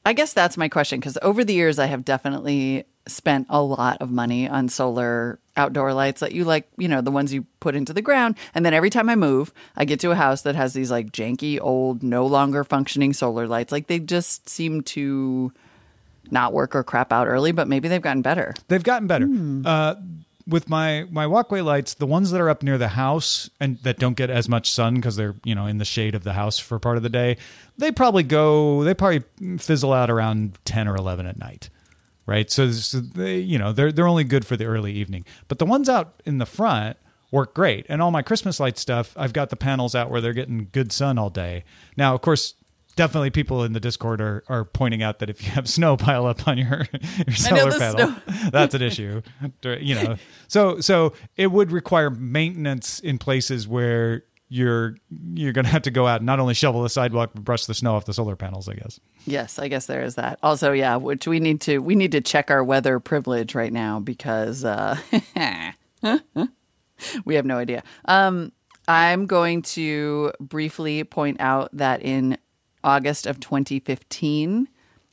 I 0.07 0.12
guess 0.12 0.33
that's 0.33 0.57
my 0.57 0.69
question 0.69 1.00
because 1.00 1.19
over 1.23 1.45
the 1.45 1.52
years, 1.54 1.78
I 1.78 1.87
have 1.87 2.04
definitely 2.04 2.85
spent 3.09 3.47
a 3.50 3.61
lot 3.61 4.00
of 4.00 4.11
money 4.12 4.49
on 4.49 4.69
solar 4.69 5.40
outdoor 5.57 5.92
lights 5.92 6.21
that 6.21 6.31
you 6.33 6.45
like, 6.45 6.69
you 6.78 6.87
know, 6.87 7.00
the 7.00 7.11
ones 7.11 7.35
you 7.35 7.45
put 7.59 7.75
into 7.75 7.92
the 7.92 8.02
ground. 8.02 8.37
And 8.54 8.64
then 8.64 8.73
every 8.75 8.90
time 8.90 9.09
I 9.09 9.16
move, 9.16 9.52
I 9.76 9.85
get 9.85 9.99
to 10.00 10.12
a 10.12 10.14
house 10.14 10.42
that 10.42 10.54
has 10.54 10.73
these 10.73 10.90
like 10.92 11.11
janky, 11.11 11.59
old, 11.61 12.02
no 12.04 12.25
longer 12.26 12.62
functioning 12.62 13.12
solar 13.12 13.49
lights. 13.49 13.73
Like 13.73 13.88
they 13.88 13.99
just 13.99 14.49
seem 14.49 14.83
to 14.83 15.52
not 16.31 16.52
work 16.52 16.76
or 16.76 16.85
crap 16.85 17.12
out 17.12 17.26
early, 17.26 17.50
but 17.50 17.66
maybe 17.66 17.88
they've 17.88 18.00
gotten 18.00 18.23
better. 18.23 18.54
They've 18.69 18.83
gotten 18.83 19.09
better. 19.09 19.26
Hmm. 19.26 19.62
Uh, 19.66 19.97
with 20.46 20.68
my 20.68 21.06
my 21.11 21.26
walkway 21.26 21.61
lights, 21.61 21.94
the 21.94 22.06
ones 22.06 22.30
that 22.30 22.40
are 22.40 22.49
up 22.49 22.62
near 22.62 22.78
the 22.78 22.88
house 22.88 23.50
and 23.61 23.78
that 23.78 23.99
don't 23.99 24.16
get 24.16 24.30
as 24.30 24.49
much 24.49 24.70
sun 24.70 24.96
because 24.96 25.16
they're 25.16 25.34
you 25.44 25.54
know 25.54 25.66
in 25.66 25.78
the 25.78 25.84
shade 25.84 26.14
of 26.14 26.25
the 26.25 26.32
house 26.32 26.58
for 26.58 26.78
part 26.78 26.96
of 26.96 27.02
the 27.02 27.08
day, 27.08 27.37
they 27.78 27.92
probably 27.92 28.22
go 28.22 28.84
they 28.84 28.94
probably 28.94 29.22
fizzle 29.58 29.92
out 29.92 30.11
around 30.11 30.58
ten 30.64 30.88
or 30.88 30.96
eleven 30.96 31.26
at 31.26 31.38
night, 31.38 31.70
right? 32.26 32.50
So, 32.50 32.70
so 32.70 33.00
they 33.00 33.38
you 33.38 33.58
know 33.58 33.72
they're 33.72 33.92
they're 33.92 34.08
only 34.08 34.25
good 34.25 34.46
for 34.46 34.56
the 34.56 34.66
early 34.66 34.92
evening. 34.92 35.25
But 35.49 35.58
the 35.58 35.66
ones 35.66 35.88
out 35.88 36.22
in 36.25 36.38
the 36.38 36.46
front 36.46 36.96
work 37.30 37.54
great, 37.54 37.87
and 37.88 38.02
all 38.02 38.11
my 38.11 38.22
Christmas 38.22 38.61
light 38.61 38.78
stuff, 38.78 39.14
I've 39.16 39.32
got 39.32 39.50
the 39.50 39.56
panels 39.56 39.94
out 39.94 40.11
where 40.11 40.20
they're 40.20 40.32
getting 40.32 40.68
good 40.72 40.92
sun 40.92 41.18
all 41.18 41.30
day. 41.30 41.64
Now, 41.96 42.14
of 42.14 42.20
course. 42.20 42.54
Definitely, 42.94 43.30
people 43.30 43.64
in 43.64 43.72
the 43.72 43.80
Discord 43.80 44.20
are, 44.20 44.44
are 44.49 44.64
pointing 44.64 45.02
out 45.02 45.18
that 45.20 45.30
if 45.30 45.42
you 45.42 45.50
have 45.50 45.68
snow 45.68 45.96
pile 45.96 46.26
up 46.26 46.46
on 46.46 46.58
your, 46.58 46.87
your 47.26 47.37
solar 47.37 47.78
panel, 47.78 48.14
that's 48.50 48.75
an 48.75 48.82
issue 48.82 49.23
you 49.80 49.95
know 49.95 50.17
so 50.49 50.80
so 50.80 51.12
it 51.36 51.49
would 51.49 51.73
require 51.73 52.10
maintenance 52.10 53.00
in 53.00 53.19
places 53.19 53.67
where 53.67 54.25
you're 54.49 54.97
you're 55.34 55.52
going 55.52 55.64
to 55.64 55.71
have 55.71 55.82
to 55.82 55.90
go 55.90 56.06
out 56.06 56.21
and 56.21 56.26
not 56.26 56.38
only 56.38 56.54
shovel 56.54 56.82
the 56.82 56.88
sidewalk 56.88 57.30
but 57.34 57.45
brush 57.45 57.67
the 57.67 57.75
snow 57.75 57.95
off 57.95 58.04
the 58.04 58.12
solar 58.12 58.36
panels 58.36 58.69
i 58.69 58.75
guess 58.75 59.00
Yes, 59.25 59.58
I 59.58 59.69
guess 59.69 59.86
there 59.86 60.02
is 60.02 60.17
that. 60.17 60.38
Also, 60.43 60.73
yeah, 60.73 60.97
which 60.97 61.26
we 61.26 61.38
need 61.38 61.60
to 61.62 61.78
we 61.78 61.95
need 61.95 62.12
to 62.12 62.21
check 62.21 62.50
our 62.50 62.64
weather 62.64 62.99
privilege 62.99 63.54
right 63.54 63.73
now 63.73 64.00
because 64.00 64.64
uh, 64.64 64.97
we 67.25 67.34
have 67.36 67.47
no 67.47 67.58
idea. 67.58 67.84
Um, 68.06 68.52
I'm 68.88 69.26
going 69.26 69.62
to 69.62 70.32
briefly 70.40 71.04
point 71.04 71.40
out 71.40 71.71
that 71.76 72.02
in 72.02 72.36
August 72.84 73.26
of 73.26 73.38
2015, 73.40 74.68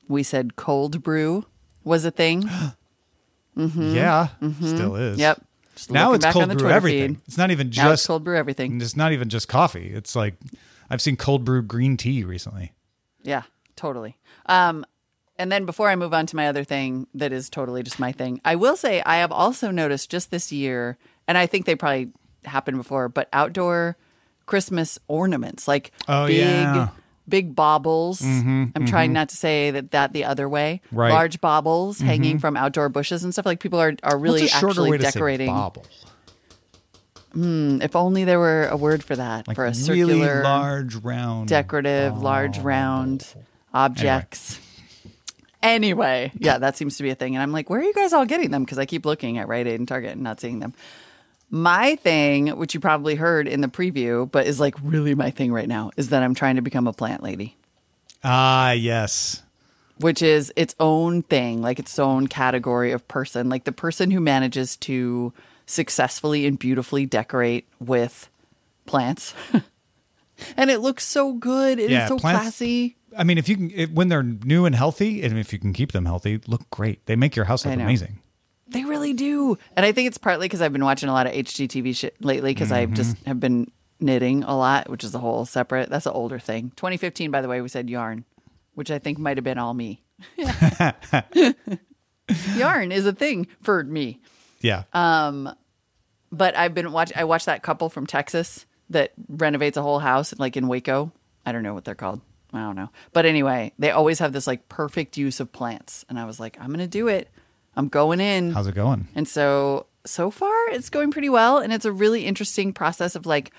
we 0.08 0.24
said 0.24 0.56
cold 0.56 1.04
brew 1.04 1.46
was 1.84 2.06
a 2.06 2.12
thing. 2.12 2.50
yeah 3.56 4.28
still 4.40 4.96
is 4.96 5.14
Mm-hmm. 5.18 5.20
Yep. 5.20 5.46
Just 5.76 5.92
now 5.92 6.14
it's 6.14 6.26
cold 6.26 6.48
brew 6.50 6.56
Twitter 6.60 6.70
everything 6.76 7.16
feed. 7.16 7.22
it's 7.28 7.38
not 7.38 7.52
even 7.52 7.68
Now 7.68 7.92
it's 7.92 8.02
just 8.02 8.08
cold 8.08 8.24
brew 8.24 8.38
everything. 8.38 8.82
it's 8.82 8.96
not 8.96 9.12
even 9.12 9.30
just 9.30 9.48
coffee 9.48 9.92
it's 9.94 10.16
like 10.16 10.36
i've 10.90 11.02
seen 11.02 11.16
cold 11.16 11.44
brew 11.46 11.62
green 11.62 11.98
tea 11.98 12.24
recently 12.24 12.74
Yeah, 13.24 13.44
totally. 13.76 14.18
Um, 14.46 14.86
and 15.38 15.52
then 15.52 15.66
before 15.66 15.90
I 15.90 15.96
move 15.96 16.14
on 16.14 16.26
to 16.28 16.36
my 16.36 16.48
other 16.48 16.64
thing 16.66 17.08
that 17.14 17.32
is 17.32 17.50
totally 17.50 17.82
just 17.84 18.00
my 18.00 18.12
thing, 18.12 18.42
I 18.44 18.56
will 18.56 18.76
say 18.76 19.02
I 19.06 19.18
have 19.18 19.32
also 19.32 19.72
noticed 19.72 20.10
just 20.10 20.32
this 20.32 20.52
year, 20.52 20.98
and 21.28 21.38
I 21.38 21.46
think 21.46 21.66
they 21.66 21.76
probably 21.76 22.12
happened 22.46 22.76
before, 22.78 23.08
but 23.08 23.30
outdoor 23.32 23.96
Christmas 24.46 25.00
ornaments, 25.08 25.66
like 25.68 25.92
Oh, 26.10 26.28
big, 26.28 26.40
yeah. 26.40 26.90
Big 27.30 27.56
baubles. 27.56 28.22
Mm-hmm, 28.22 28.66
I'm 28.76 28.86
trying 28.86 29.10
mm-hmm. 29.10 29.14
not 29.14 29.30
to 29.30 29.38
say 29.38 29.72
that 29.72 29.92
that 29.92 30.14
the 30.14 30.26
other 30.26 30.50
way. 30.50 30.82
Right. 30.92 31.08
Mm-hmm. 31.08 31.16
Large 31.16 31.42
baubles 31.42 31.98
mm-hmm. 31.98 32.08
hanging 32.08 32.40
from 32.40 32.58
outdoor 32.58 32.90
bushes 32.90 33.24
and 33.24 33.34
stuff. 33.34 33.46
Like 33.46 33.60
people 33.60 33.80
are 33.80 33.94
are 34.04 34.18
really 34.18 34.42
What's 34.42 34.56
a 34.56 34.60
shorter 34.60 34.82
actually 34.82 34.92
way 34.92 34.98
to 34.98 35.04
decorating. 35.04 35.48
say 35.48 35.54
bauble 35.54 35.86
hmm, 37.34 37.82
If 37.82 37.96
only 37.96 38.24
there 38.24 38.40
were 38.40 38.68
a 38.68 38.78
word 38.78 39.04
for 39.04 39.16
that 39.16 39.48
like 39.48 39.56
for 39.56 39.66
a 39.66 39.70
really 39.70 39.82
circular 39.82 40.44
large 40.44 40.96
round 40.96 41.48
decorative, 41.48 42.22
large, 42.22 42.58
round 42.60 43.28
objects. 43.74 44.60
Anyway. 45.62 46.32
yeah, 46.38 46.58
that 46.58 46.78
seems 46.78 46.98
to 46.98 47.04
be 47.04 47.10
a 47.10 47.16
thing. 47.16 47.36
And 47.36 47.44
I'm 47.44 47.52
like, 47.52 47.70
where 47.70 47.82
are 47.82 47.84
you 47.84 47.94
guys 47.94 48.14
all 48.14 48.26
getting 48.26 48.52
them? 48.52 48.64
Because 48.64 48.80
I 48.80 48.86
keep 48.86 49.06
looking 49.06 49.38
at 49.38 49.48
Rite 49.48 49.68
Aid 49.68 49.80
and 49.80 49.88
Target 49.88 50.14
and 50.14 50.22
not 50.22 50.40
seeing 50.40 50.60
them. 50.60 50.74
My 51.52 51.96
thing, 51.96 52.48
which 52.58 52.74
you 52.74 52.80
probably 52.80 53.16
heard 53.16 53.48
in 53.48 53.62
the 53.62 53.68
preview, 53.68 54.30
but 54.32 54.46
is 54.46 54.60
like 54.60 54.76
really 54.84 55.16
my 55.16 55.32
thing 55.32 55.52
right 55.52 55.68
now, 55.68 55.90
is 55.98 56.10
that 56.10 56.22
I'm 56.22 56.36
trying 56.36 56.58
to 56.58 56.62
become 56.62 56.86
a 56.88 56.94
plant 56.94 57.24
lady, 57.24 57.56
ah 58.24 58.72
yes 58.72 59.44
which 60.02 60.22
is 60.22 60.54
its 60.56 60.74
own 60.80 61.24
thing, 61.24 61.62
like 61.62 61.78
its 61.78 62.00
own 62.00 62.26
category 62.28 62.94
of 62.94 63.06
person, 63.10 63.50
like 63.50 63.66
the 63.66 63.72
person 63.74 64.12
who 64.12 64.22
manages 64.22 64.78
to 64.78 65.34
successfully 65.66 66.46
and 66.46 66.58
beautifully 66.58 67.06
decorate 67.06 67.68
with 67.82 68.30
plants. 68.86 69.34
and 70.56 70.70
it 70.72 70.80
looks 70.80 71.06
so 71.06 71.34
good. 71.34 71.80
It 71.80 71.86
is 71.86 71.92
Yeah, 71.92 72.08
so 72.08 72.18
plants- 72.18 72.42
classy. 72.44 72.96
i 73.18 73.26
mean 73.26 73.38
if 73.38 73.50
you 73.50 73.58
can 73.58 73.72
it, 73.72 73.92
when 73.92 74.08
they're 74.08 74.24
new 74.24 74.64
and 74.66 74.74
healthy 74.74 75.22
and 75.22 75.38
if 75.38 75.52
you 75.52 75.60
can 75.60 75.74
keep 75.74 75.92
them 75.92 76.06
healthy 76.06 76.40
look 76.48 76.70
great 76.70 77.04
they 77.08 77.16
make 77.18 77.36
your 77.36 77.46
house 77.46 77.66
look 77.66 77.74
amazing 77.74 78.20
They 78.72 78.86
really 78.86 79.14
do. 79.14 79.58
And 79.76 79.86
I 79.86 79.92
think 79.92 80.08
it's 80.08 80.18
partly 80.18 80.46
because 80.46 80.62
I've 80.62 80.74
been 80.74 80.84
watching 80.86 81.10
a 81.10 81.14
lot 81.14 81.28
of 81.28 81.34
HGTV 81.34 81.96
shit 81.96 82.16
lately 82.24 82.54
because 82.54 82.72
I 82.72 82.86
just 82.86 83.16
Mm-hmm. 83.16 83.26
have 83.28 83.40
been 83.40 83.72
knitting 84.00 84.44
a 84.44 84.56
lot, 84.56 84.90
which 84.90 85.04
is 85.04 85.14
a 85.16 85.20
whole 85.20 85.46
separate, 85.46 85.90
that's 85.90 86.06
an 86.06 86.14
older 86.14 86.40
thing. 86.40 86.72
2015, 86.76 87.32
by 87.32 87.42
the 87.42 87.48
way, 87.48 87.62
we 87.62 87.68
said 87.68 87.90
yarn, 87.90 88.26
which 88.76 88.92
I 88.92 89.00
think 89.00 89.18
might 89.20 89.38
have 89.38 89.44
been 89.44 89.58
all 89.58 89.74
me. 89.74 90.04
yarn 92.56 92.92
is 92.92 93.06
a 93.06 93.14
thing 93.14 93.48
for 93.62 93.84
me. 93.84 94.20
yeah 94.62 94.84
Um, 94.94 95.54
But 96.32 96.56
I've 96.58 96.74
been 96.74 96.92
watching, 96.92 97.18
I 97.18 97.24
watched 97.24 97.48
that 97.48 97.64
couple 97.64 97.90
from 97.90 98.06
Texas 98.06 98.66
that 98.92 99.14
renovates 99.28 99.78
a 99.78 99.82
whole 99.82 100.00
house 100.00 100.34
like 100.38 100.56
in 100.58 100.68
Waco. 100.68 101.12
I 101.46 101.52
don't 101.52 101.64
know 101.64 101.74
what 101.74 101.86
they're 101.86 101.96
called. 101.96 102.22
I 102.54 102.60
don't 102.60 102.76
know. 102.76 102.90
But 103.14 103.26
anyway, 103.26 103.74
they 103.80 103.92
always 103.92 104.20
have 104.20 104.34
this 104.34 104.48
like 104.48 104.70
perfect 104.70 105.18
use 105.18 105.40
of 105.40 105.52
plants. 105.52 106.06
And 106.10 106.20
I 106.20 106.26
was 106.26 106.40
like, 106.40 106.58
I'm 106.60 106.68
going 106.68 106.80
to 106.80 106.88
do 106.88 107.08
it. 107.08 107.30
I'm 107.76 107.88
going 107.88 108.20
in. 108.20 108.52
how's 108.52 108.68
it 108.68 108.76
going 108.76 109.08
And 109.16 109.28
so, 109.28 109.86
so 110.06 110.32
far, 110.32 110.70
it's 110.70 110.90
going 110.90 111.12
pretty 111.12 111.30
well. 111.30 111.60
And 111.60 111.72
it's 111.72 111.86
a 111.86 111.92
really 111.92 112.26
interesting 112.26 112.74
process 112.74 113.16
of 113.16 113.26
like 113.26 113.52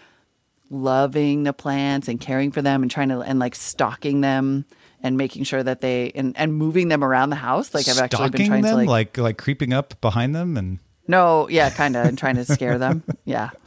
loving 0.70 1.42
the 1.44 1.52
plants 1.52 2.08
and 2.08 2.20
caring 2.20 2.50
for 2.52 2.62
them 2.62 2.82
and 2.82 2.90
trying 2.90 3.08
to, 3.08 3.20
and 3.20 3.38
like 3.38 3.54
stalking 3.54 4.20
them 4.20 4.64
and 5.02 5.16
making 5.16 5.44
sure 5.44 5.62
that 5.62 5.80
they, 5.80 6.12
and, 6.14 6.36
and 6.36 6.54
moving 6.54 6.88
them 6.88 7.02
around 7.02 7.30
the 7.30 7.36
house. 7.36 7.72
Like 7.74 7.88
I've 7.88 7.98
actually 7.98 8.30
been 8.30 8.46
trying 8.46 8.62
them 8.62 8.72
to 8.72 8.76
like, 8.76 8.88
like 8.88 9.18
like 9.18 9.38
creeping 9.38 9.72
up 9.72 10.00
behind 10.00 10.34
them 10.34 10.56
and 10.56 10.78
no, 11.08 11.48
yeah, 11.48 11.70
kind 11.70 11.96
of, 11.96 12.06
and 12.06 12.16
trying 12.16 12.36
to 12.36 12.44
scare 12.44 12.78
them. 12.78 13.02
Yeah, 13.24 13.50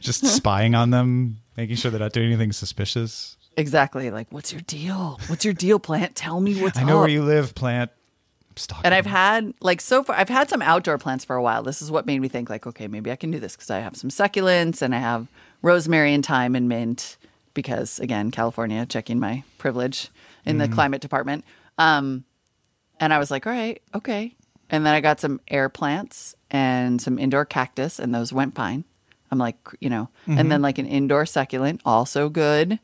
just 0.00 0.24
spying 0.26 0.74
on 0.76 0.90
them, 0.90 1.38
making 1.56 1.74
sure 1.76 1.90
they're 1.90 1.98
not 1.98 2.12
doing 2.12 2.28
anything 2.28 2.52
suspicious. 2.52 3.36
exactly. 3.56 4.10
Like, 4.12 4.28
what's 4.30 4.52
your 4.52 4.60
deal? 4.62 5.18
What's 5.26 5.44
your 5.44 5.54
deal, 5.54 5.80
plant? 5.80 6.14
Tell 6.14 6.40
me 6.40 6.54
what's 6.62 6.78
I 6.78 6.84
know 6.84 6.98
up. 6.98 7.00
where 7.00 7.08
you 7.08 7.24
live, 7.24 7.54
plant. 7.54 7.90
Stalking. 8.58 8.84
And 8.84 8.94
I've 8.94 9.06
had 9.06 9.54
like 9.60 9.80
so 9.80 10.02
far 10.02 10.16
I've 10.16 10.28
had 10.28 10.48
some 10.48 10.62
outdoor 10.62 10.98
plants 10.98 11.24
for 11.24 11.36
a 11.36 11.42
while. 11.42 11.62
This 11.62 11.82
is 11.82 11.90
what 11.90 12.06
made 12.06 12.20
me 12.20 12.28
think 12.28 12.50
like 12.50 12.66
okay, 12.66 12.88
maybe 12.88 13.10
I 13.12 13.16
can 13.16 13.30
do 13.30 13.38
this 13.38 13.56
cuz 13.56 13.70
I 13.70 13.80
have 13.80 13.96
some 13.96 14.10
succulents 14.10 14.82
and 14.82 14.94
I 14.94 14.98
have 14.98 15.28
rosemary 15.62 16.12
and 16.14 16.24
thyme 16.24 16.54
and 16.54 16.68
mint 16.68 17.16
because 17.54 17.98
again, 18.00 18.30
California 18.30 18.86
checking 18.86 19.18
my 19.18 19.42
privilege 19.58 20.10
in 20.44 20.58
the 20.58 20.68
climate 20.68 21.00
department. 21.00 21.44
Um 21.78 22.24
and 22.98 23.12
I 23.12 23.18
was 23.18 23.30
like, 23.30 23.46
"All 23.46 23.52
right, 23.52 23.80
okay." 23.94 24.34
And 24.70 24.84
then 24.86 24.94
I 24.94 25.00
got 25.00 25.20
some 25.20 25.40
air 25.48 25.68
plants 25.68 26.34
and 26.50 27.00
some 27.00 27.18
indoor 27.18 27.44
cactus 27.44 27.98
and 27.98 28.14
those 28.14 28.32
went 28.32 28.54
fine. 28.54 28.84
I'm 29.30 29.38
like, 29.38 29.58
you 29.80 29.90
know, 29.90 30.08
and 30.26 30.50
then 30.50 30.62
like 30.62 30.78
an 30.78 30.86
indoor 30.86 31.26
succulent, 31.26 31.80
also 31.84 32.28
good. 32.28 32.78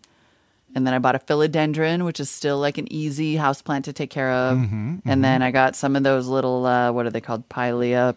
And 0.74 0.86
then 0.86 0.94
I 0.94 0.98
bought 0.98 1.14
a 1.14 1.18
philodendron, 1.18 2.04
which 2.04 2.18
is 2.18 2.30
still 2.30 2.58
like 2.58 2.78
an 2.78 2.90
easy 2.92 3.36
house 3.36 3.60
plant 3.60 3.84
to 3.84 3.92
take 3.92 4.10
care 4.10 4.30
of. 4.30 4.56
And 5.04 5.24
then 5.24 5.42
I 5.42 5.50
got 5.50 5.76
some 5.76 5.96
of 5.96 6.02
those 6.02 6.26
little, 6.26 6.64
uh, 6.64 6.90
what 6.92 7.04
are 7.06 7.10
they 7.10 7.20
called? 7.20 7.48
Pilea 7.48 8.16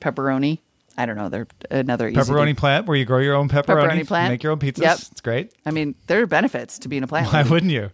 pepperoni. 0.00 0.58
I 0.96 1.06
don't 1.06 1.16
know. 1.16 1.28
They're 1.28 1.46
another 1.70 2.08
easy 2.08 2.18
pepperoni 2.20 2.46
thing. 2.46 2.54
plant 2.56 2.86
where 2.86 2.96
you 2.96 3.04
grow 3.04 3.18
your 3.18 3.34
own 3.34 3.48
pepperoni, 3.48 3.88
Pepperoni 4.02 4.06
plant. 4.06 4.32
make 4.32 4.42
your 4.42 4.52
own 4.52 4.58
pizzas. 4.58 4.82
Yep. 4.82 4.98
It's 5.12 5.20
great. 5.20 5.52
I 5.64 5.70
mean, 5.70 5.94
there 6.08 6.20
are 6.22 6.26
benefits 6.26 6.78
to 6.80 6.88
being 6.88 7.02
a 7.02 7.06
plant. 7.06 7.32
Why 7.32 7.42
wouldn't 7.42 7.72
you? 7.72 7.90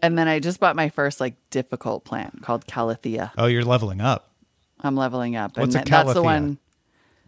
And 0.00 0.18
then 0.18 0.28
I 0.28 0.38
just 0.40 0.58
bought 0.60 0.74
my 0.76 0.88
first 0.88 1.20
like 1.20 1.34
difficult 1.50 2.04
plant 2.04 2.42
called 2.42 2.66
Calathea. 2.66 3.30
Oh, 3.38 3.46
you're 3.46 3.64
leveling 3.64 4.00
up. 4.00 4.30
I'm 4.80 4.96
leveling 4.96 5.36
up. 5.36 5.56
What's 5.56 5.74
and 5.74 5.86
a 5.86 5.90
that- 5.90 6.04
that's 6.04 6.14
the 6.14 6.20
calathea? 6.20 6.24
one. 6.24 6.58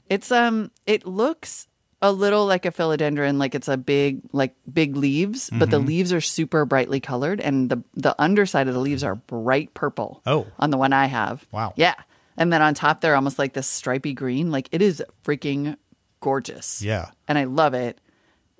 It's 0.08 0.30
um 0.32 0.70
it 0.86 1.06
looks 1.06 1.66
a 2.04 2.12
little 2.12 2.44
like 2.46 2.66
a 2.66 2.70
philodendron, 2.70 3.38
like 3.38 3.54
it's 3.54 3.66
a 3.68 3.76
big 3.78 4.20
like 4.32 4.54
big 4.70 4.94
leaves, 4.96 5.48
but 5.50 5.56
Mm-hmm. 5.58 5.70
the 5.70 5.78
leaves 5.78 6.12
are 6.12 6.20
super 6.20 6.64
brightly 6.66 7.00
colored 7.00 7.40
and 7.40 7.70
the 7.70 7.82
the 7.94 8.14
underside 8.20 8.68
of 8.68 8.74
the 8.74 8.80
leaves 8.80 9.02
are 9.02 9.14
bright 9.14 9.72
purple. 9.72 10.20
Oh. 10.26 10.46
On 10.58 10.70
the 10.70 10.76
one 10.76 10.92
I 10.92 11.06
have. 11.06 11.46
Wow. 11.50 11.72
Yeah. 11.76 11.94
And 12.36 12.52
then 12.52 12.60
on 12.62 12.74
top 12.74 13.00
they're 13.00 13.16
almost 13.16 13.38
like 13.38 13.54
this 13.54 13.66
stripy 13.66 14.12
green. 14.12 14.50
Like 14.50 14.68
it 14.70 14.82
is 14.82 15.02
freaking 15.24 15.76
gorgeous. 16.20 16.82
Yeah. 16.82 17.06
And 17.26 17.38
I 17.38 17.44
love 17.44 17.74
it. 17.74 18.00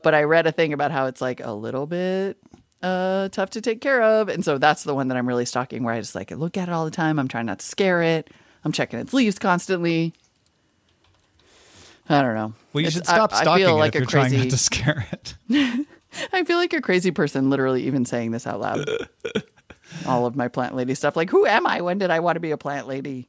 But 0.03 0.15
I 0.15 0.23
read 0.23 0.47
a 0.47 0.53
thing 0.53 0.73
about 0.73 0.91
how 0.91 1.07
it's 1.07 1.21
like 1.21 1.41
a 1.41 1.53
little 1.53 1.87
bit 1.87 2.39
uh, 2.83 3.29
tough 3.31 3.51
to 3.51 3.61
take 3.61 3.81
care 3.81 4.03
of. 4.03 4.29
And 4.29 4.45
so 4.45 4.59
that's 4.59 4.85
the 4.85 4.95
one 4.95 5.09
that 5.09 5.17
I'm 5.17 5.29
really 5.29 5.47
stalking 5.47 5.83
where 5.85 5.95
I 5.95 6.01
just 6.01 6.15
like 6.15 6.31
look 6.31 6.57
at 6.57 6.69
it 6.69 6.73
all 6.73 6.85
the 6.85 6.91
time. 6.91 7.19
I'm 7.19 7.29
trying 7.29 7.47
not 7.47 7.59
to 7.61 7.67
scare 7.67 8.03
it. 8.03 8.31
I'm 8.65 8.73
checking 8.73 8.99
its 8.99 9.13
leaves 9.13 9.39
constantly. 9.39 10.13
I 12.09 12.23
don't 12.23 12.35
know. 12.35 12.53
Well, 12.73 12.83
you 12.83 12.89
It's- 12.89 12.93
should 12.95 13.07
stop 13.07 13.33
I, 13.33 13.43
stalking 13.43 13.65
I 13.65 13.67
feel 13.67 13.77
it 13.77 13.79
like 13.81 13.95
if 13.95 13.95
a 13.95 13.99
you're 14.01 14.07
trying 14.07 14.31
crazy. 14.31 14.45
not 14.45 14.51
to 14.51 14.59
scare 14.59 15.07
it. 15.13 15.35
I 16.33 16.45
feel 16.45 16.59
like 16.59 16.73
a 16.73 16.81
crazy 16.81 17.11
person 17.11 17.51
literally 17.51 17.85
even 17.87 18.05
saying 18.05 18.31
this 18.33 18.47
out 18.47 18.61
loud. 18.61 18.89
all 20.07 20.27
of 20.27 20.37
my 20.37 20.49
plant 20.49 20.75
lady 20.75 20.95
stuff. 20.95 21.17
Like, 21.17 21.31
who 21.31 21.47
am 21.47 21.67
I? 21.67 21.81
When 21.81 21.99
did 21.99 22.11
I 22.11 22.21
want 22.21 22.37
to 22.37 22.41
be 22.41 22.51
a 22.51 22.57
plant 22.59 22.87
lady? 22.87 23.29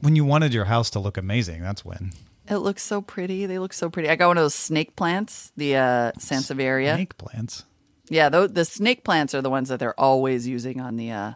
when 0.00 0.14
you 0.14 0.24
wanted 0.24 0.54
your 0.54 0.64
house 0.66 0.90
to 0.90 1.00
look 1.00 1.16
amazing, 1.16 1.60
that's 1.60 1.84
when. 1.84 2.12
It 2.48 2.58
looks 2.58 2.82
so 2.84 3.02
pretty. 3.02 3.46
They 3.46 3.58
look 3.58 3.72
so 3.72 3.90
pretty. 3.90 4.08
I 4.08 4.14
got 4.16 4.28
one 4.28 4.38
of 4.38 4.44
those 4.44 4.54
snake 4.54 4.94
plants, 4.96 5.50
the 5.56 5.74
uh, 5.76 6.12
Sansevieria. 6.12 6.94
Snake 6.94 7.18
plants. 7.18 7.64
Yeah, 8.08 8.28
the, 8.28 8.46
the 8.48 8.64
snake 8.64 9.02
plants 9.04 9.34
are 9.34 9.42
the 9.42 9.50
ones 9.50 9.68
that 9.70 9.80
they're 9.80 9.98
always 9.98 10.46
using 10.46 10.80
on 10.80 10.96
the. 10.96 11.10
Uh, 11.10 11.32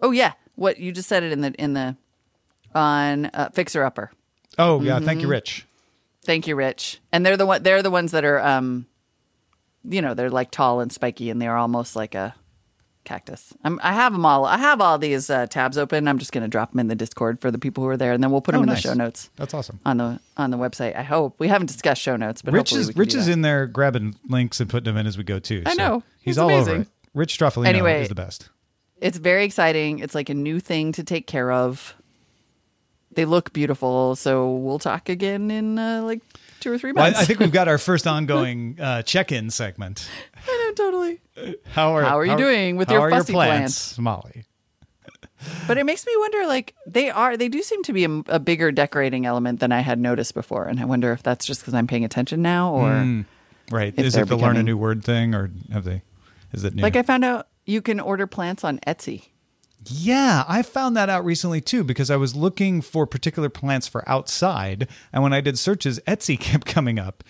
oh 0.00 0.10
yeah, 0.10 0.32
what 0.56 0.78
you 0.78 0.90
just 0.90 1.08
said 1.08 1.22
it 1.22 1.32
in 1.32 1.42
the 1.42 1.52
in 1.52 1.74
the 1.74 1.96
on 2.74 3.26
uh, 3.26 3.50
Fixer 3.52 3.84
Upper. 3.84 4.10
Oh 4.58 4.80
yeah, 4.82 4.98
thank 4.98 5.18
Mm-hmm. 5.18 5.20
you, 5.20 5.28
Rich. 5.28 5.66
Thank 6.24 6.46
you, 6.46 6.54
Rich. 6.56 7.00
And 7.12 7.24
they're 7.26 7.36
the 7.36 7.46
one. 7.46 7.62
They're 7.62 7.82
the 7.82 7.90
ones 7.90 8.12
that 8.12 8.24
are, 8.24 8.40
um, 8.40 8.86
you 9.84 10.00
know, 10.00 10.14
they're 10.14 10.30
like 10.30 10.50
tall 10.50 10.80
and 10.80 10.92
spiky, 10.92 11.30
and 11.30 11.42
they're 11.42 11.56
almost 11.56 11.96
like 11.96 12.14
a 12.14 12.34
cactus. 13.04 13.52
I'm, 13.64 13.80
I 13.82 13.92
have 13.92 14.12
them 14.12 14.24
all. 14.24 14.44
I 14.44 14.56
have 14.58 14.80
all 14.80 14.96
these 14.98 15.28
uh, 15.28 15.46
tabs 15.48 15.76
open. 15.76 16.06
I'm 16.06 16.18
just 16.18 16.30
going 16.30 16.42
to 16.42 16.48
drop 16.48 16.70
them 16.70 16.78
in 16.78 16.86
the 16.86 16.94
Discord 16.94 17.40
for 17.40 17.50
the 17.50 17.58
people 17.58 17.82
who 17.82 17.90
are 17.90 17.96
there, 17.96 18.12
and 18.12 18.22
then 18.22 18.30
we'll 18.30 18.40
put 18.40 18.52
them 18.52 18.60
Oh, 18.60 18.62
in 18.62 18.68
nice. 18.68 18.82
the 18.82 18.88
show 18.90 18.94
notes 18.94 19.30
That's 19.34 19.52
awesome. 19.54 19.80
on 19.84 19.96
the 19.96 20.20
on 20.36 20.52
the 20.52 20.56
website. 20.58 20.94
I 20.96 21.02
hope 21.02 21.40
we 21.40 21.48
haven't 21.48 21.66
discussed 21.66 22.00
show 22.00 22.14
notes, 22.16 22.42
but 22.42 22.54
Rich 22.54 22.72
is 22.72 22.96
Rich 22.96 23.14
is 23.16 23.26
in 23.26 23.42
there 23.42 23.66
grabbing 23.66 24.14
links 24.28 24.60
and 24.60 24.70
putting 24.70 24.84
them 24.84 24.96
in 24.96 25.06
as 25.08 25.18
we 25.18 25.24
go 25.24 25.40
too. 25.40 25.64
I 25.66 25.74
so 25.74 25.82
know. 25.82 26.02
he's 26.20 26.36
He's 26.36 26.38
all 26.38 26.50
over 26.50 26.76
it. 26.76 26.88
Rich 27.14 27.36
Struffolino 27.38 27.66
Anyway. 27.66 28.02
is 28.02 28.08
the 28.08 28.14
best. 28.14 28.48
It's 29.00 29.18
very 29.18 29.44
exciting. 29.44 29.98
It's 29.98 30.14
like 30.14 30.28
a 30.28 30.34
new 30.34 30.60
thing 30.60 30.92
to 30.92 31.02
take 31.02 31.26
care 31.26 31.50
of. 31.50 31.96
They 33.14 33.24
look 33.24 33.52
beautiful, 33.52 34.16
so 34.16 34.52
we'll 34.52 34.78
talk 34.78 35.08
again 35.08 35.50
in 35.50 35.78
uh, 35.78 36.02
like 36.02 36.22
two 36.60 36.72
or 36.72 36.78
three 36.78 36.92
Well, 36.92 37.04
months. 37.04 37.18
I, 37.18 37.22
I 37.22 37.24
think 37.26 37.40
we've 37.40 37.52
got 37.52 37.68
our 37.68 37.78
first 37.78 38.06
ongoing 38.06 38.78
uh, 38.80 39.02
check-in 39.02 39.50
segment. 39.50 40.08
I 40.48 40.72
know 40.76 40.84
totally. 40.84 41.20
How 41.66 41.96
are 41.96 42.02
How 42.02 42.18
are 42.18 42.24
you 42.24 42.36
doing 42.36 42.76
with 42.76 42.88
how 42.88 42.94
your 42.94 43.10
fussy 43.10 43.32
plants, 43.32 43.98
Molly? 43.98 44.44
But 45.66 45.76
it 45.76 45.84
makes 45.84 46.06
me 46.06 46.12
wonder 46.18 46.46
like 46.46 46.74
they 46.86 47.10
are 47.10 47.36
they 47.36 47.48
do 47.48 47.62
seem 47.62 47.82
to 47.82 47.92
be 47.92 48.04
a, 48.04 48.22
a 48.28 48.38
bigger 48.38 48.70
decorating 48.70 49.26
element 49.26 49.58
than 49.58 49.72
I 49.72 49.80
had 49.80 49.98
noticed 49.98 50.34
before 50.34 50.66
and 50.66 50.78
I 50.78 50.84
wonder 50.84 51.12
if 51.12 51.22
that's 51.24 51.44
just 51.44 51.62
because 51.62 51.74
I'm 51.74 51.88
paying 51.88 52.04
attention 52.04 52.42
now 52.42 52.72
or 52.72 53.24
Right? 53.72 53.98
Is 53.98 54.16
it 54.16 54.28
the 54.28 54.36
learn 54.36 54.56
a 54.56 54.62
new 54.62 54.76
word 54.76 55.02
thing, 55.02 55.34
or 55.34 55.50
have 55.72 55.84
they? 55.84 56.02
Is 56.52 56.62
it 56.64 56.74
new? 56.74 56.82
like 56.82 56.94
I 56.94 57.02
found 57.02 57.24
out 57.24 57.48
you 57.64 57.80
can 57.80 58.00
order 58.00 58.26
plants 58.26 58.64
on 58.64 58.78
Etsy. 58.86 59.28
Yeah, 59.86 60.44
I 60.48 60.62
found 60.62 60.96
that 60.96 61.08
out 61.08 61.24
recently 61.24 61.60
too 61.60 61.82
because 61.84 62.10
I 62.10 62.16
was 62.16 62.34
looking 62.36 62.80
for 62.82 63.06
particular 63.06 63.48
plants 63.48 63.88
for 63.88 64.08
outside, 64.08 64.88
and 65.12 65.22
when 65.22 65.32
I 65.32 65.40
did 65.40 65.58
searches, 65.58 65.98
Etsy 66.06 66.38
kept 66.40 66.66
coming 66.66 66.98
up, 66.98 67.24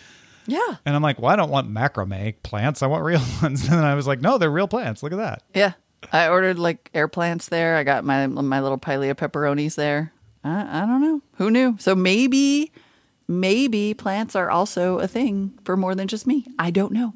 Yeah. 0.46 0.76
and 0.84 0.94
I'm 0.94 1.02
like, 1.02 1.18
"Well, 1.18 1.30
I 1.32 1.36
don't 1.36 1.50
want 1.50 1.72
macrame 1.72 2.34
plants. 2.42 2.82
I 2.82 2.86
want 2.88 3.04
real 3.04 3.22
ones." 3.42 3.68
And 3.68 3.80
I 3.80 3.94
was 3.94 4.06
like, 4.06 4.20
"No, 4.20 4.38
they're 4.38 4.50
real 4.50 4.68
plants. 4.68 5.02
Look 5.02 5.12
at 5.12 5.18
that." 5.18 5.42
Yeah. 5.54 5.72
I 6.12 6.28
ordered 6.28 6.58
like 6.58 6.90
air 6.94 7.06
plants 7.06 7.48
there. 7.48 7.76
I 7.76 7.84
got 7.84 8.04
my 8.04 8.26
my 8.26 8.60
little 8.60 8.78
pilea 8.78 9.14
pepperonis 9.14 9.76
there. 9.76 10.12
I, 10.44 10.82
I 10.82 10.86
don't 10.86 11.00
know. 11.00 11.22
Who 11.36 11.50
knew? 11.50 11.76
So 11.78 11.94
maybe 11.94 12.72
maybe 13.28 13.94
plants 13.94 14.34
are 14.34 14.50
also 14.50 14.98
a 14.98 15.06
thing 15.06 15.58
for 15.64 15.76
more 15.76 15.94
than 15.94 16.08
just 16.08 16.26
me. 16.26 16.44
I 16.58 16.70
don't 16.72 16.92
know. 16.92 17.14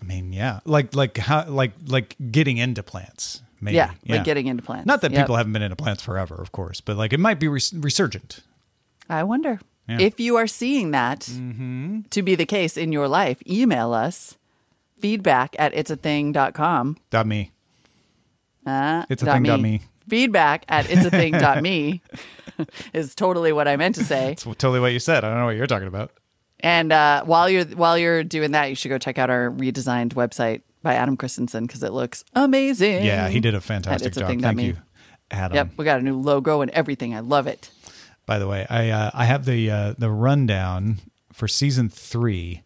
I 0.00 0.04
mean, 0.06 0.32
yeah, 0.32 0.60
like 0.64 0.94
like 0.94 1.18
how 1.18 1.46
like 1.48 1.72
like 1.86 2.16
getting 2.30 2.56
into 2.56 2.82
plants. 2.82 3.42
Maybe. 3.64 3.76
Yeah, 3.76 3.90
like 4.08 4.24
getting 4.24 4.46
into 4.46 4.62
plants. 4.62 4.86
Not 4.86 5.00
that 5.00 5.10
Yep. 5.12 5.22
people 5.24 5.36
haven't 5.36 5.52
been 5.52 5.62
into 5.62 5.76
plants 5.76 6.02
forever, 6.02 6.34
of 6.34 6.52
course, 6.52 6.80
but 6.80 6.96
like 6.96 7.12
it 7.12 7.20
might 7.20 7.40
be 7.40 7.48
res- 7.48 7.72
resurgent. 7.74 8.40
I 9.08 9.22
wonder 9.24 9.60
Yeah. 9.88 9.96
Mm-hmm. 9.96 10.00
if 10.00 10.20
you 10.20 10.36
are 10.36 10.46
seeing 10.46 10.92
that 10.92 11.20
to 12.10 12.22
be 12.22 12.34
the 12.34 12.46
case 12.46 12.76
in 12.76 12.92
your 12.92 13.08
life. 13.08 13.38
Email 13.48 13.92
us 13.92 14.36
feedback 15.00 15.54
at 15.58 15.74
it's 15.74 15.90
a 15.90 15.96
thing.com. 15.96 16.96
Dot 17.10 17.26
me. 17.26 17.50
Uh, 18.66 19.04
It's 19.10 19.22
a 19.22 19.26
dot 19.26 19.34
thing 19.36 19.42
dot 19.44 19.60
me. 19.60 19.82
Feedback 20.08 20.64
at 20.68 20.90
it's 20.90 21.04
a 21.04 21.10
thing 21.10 21.32
dot 21.32 21.62
me 21.62 22.02
is 22.94 23.14
totally 23.14 23.52
what 23.52 23.68
I 23.68 23.76
meant 23.76 23.94
to 23.96 24.04
say. 24.04 24.32
It's 24.32 24.44
totally 24.44 24.80
what 24.80 24.92
you 24.92 24.98
said. 25.00 25.24
I 25.24 25.28
don't 25.30 25.38
know 25.38 25.46
what 25.46 25.56
you're 25.56 25.66
talking 25.66 25.88
about. 25.88 26.12
And 26.60 26.92
uh, 26.92 27.24
while 27.24 27.50
you're 27.50 27.64
while 27.66 27.98
you're 27.98 28.24
doing 28.24 28.52
that, 28.52 28.66
you 28.70 28.74
should 28.74 28.88
go 28.88 28.96
check 28.98 29.18
out 29.18 29.28
our 29.28 29.50
redesigned 29.50 30.14
website 30.14 30.62
by 30.84 30.94
Adam 30.94 31.16
Christensen 31.16 31.66
because 31.66 31.82
it 31.82 31.92
looks 31.92 32.24
amazing. 32.34 33.04
Yeah, 33.04 33.28
he 33.28 33.40
did 33.40 33.56
a 33.56 33.60
fantastic 33.60 34.08
it's 34.08 34.16
a 34.18 34.20
job. 34.20 34.28
thing 34.28 34.38
dot 34.38 34.54
Thank 34.54 34.68
you, 34.68 34.76
Adam. 35.32 35.56
Yep, 35.56 35.70
we 35.76 35.84
got 35.84 35.98
a 35.98 36.02
new 36.02 36.20
logo 36.20 36.60
and 36.60 36.70
everything. 36.70 37.12
I 37.14 37.20
love 37.20 37.48
it. 37.48 37.70
By 38.26 38.38
the 38.38 38.46
way, 38.46 38.64
I 38.70 38.90
uh, 38.90 39.10
I 39.12 39.24
have 39.24 39.44
the 39.44 39.70
uh, 39.70 39.94
the 39.98 40.10
rundown 40.10 40.98
for 41.32 41.48
season 41.48 41.88
three, 41.88 42.62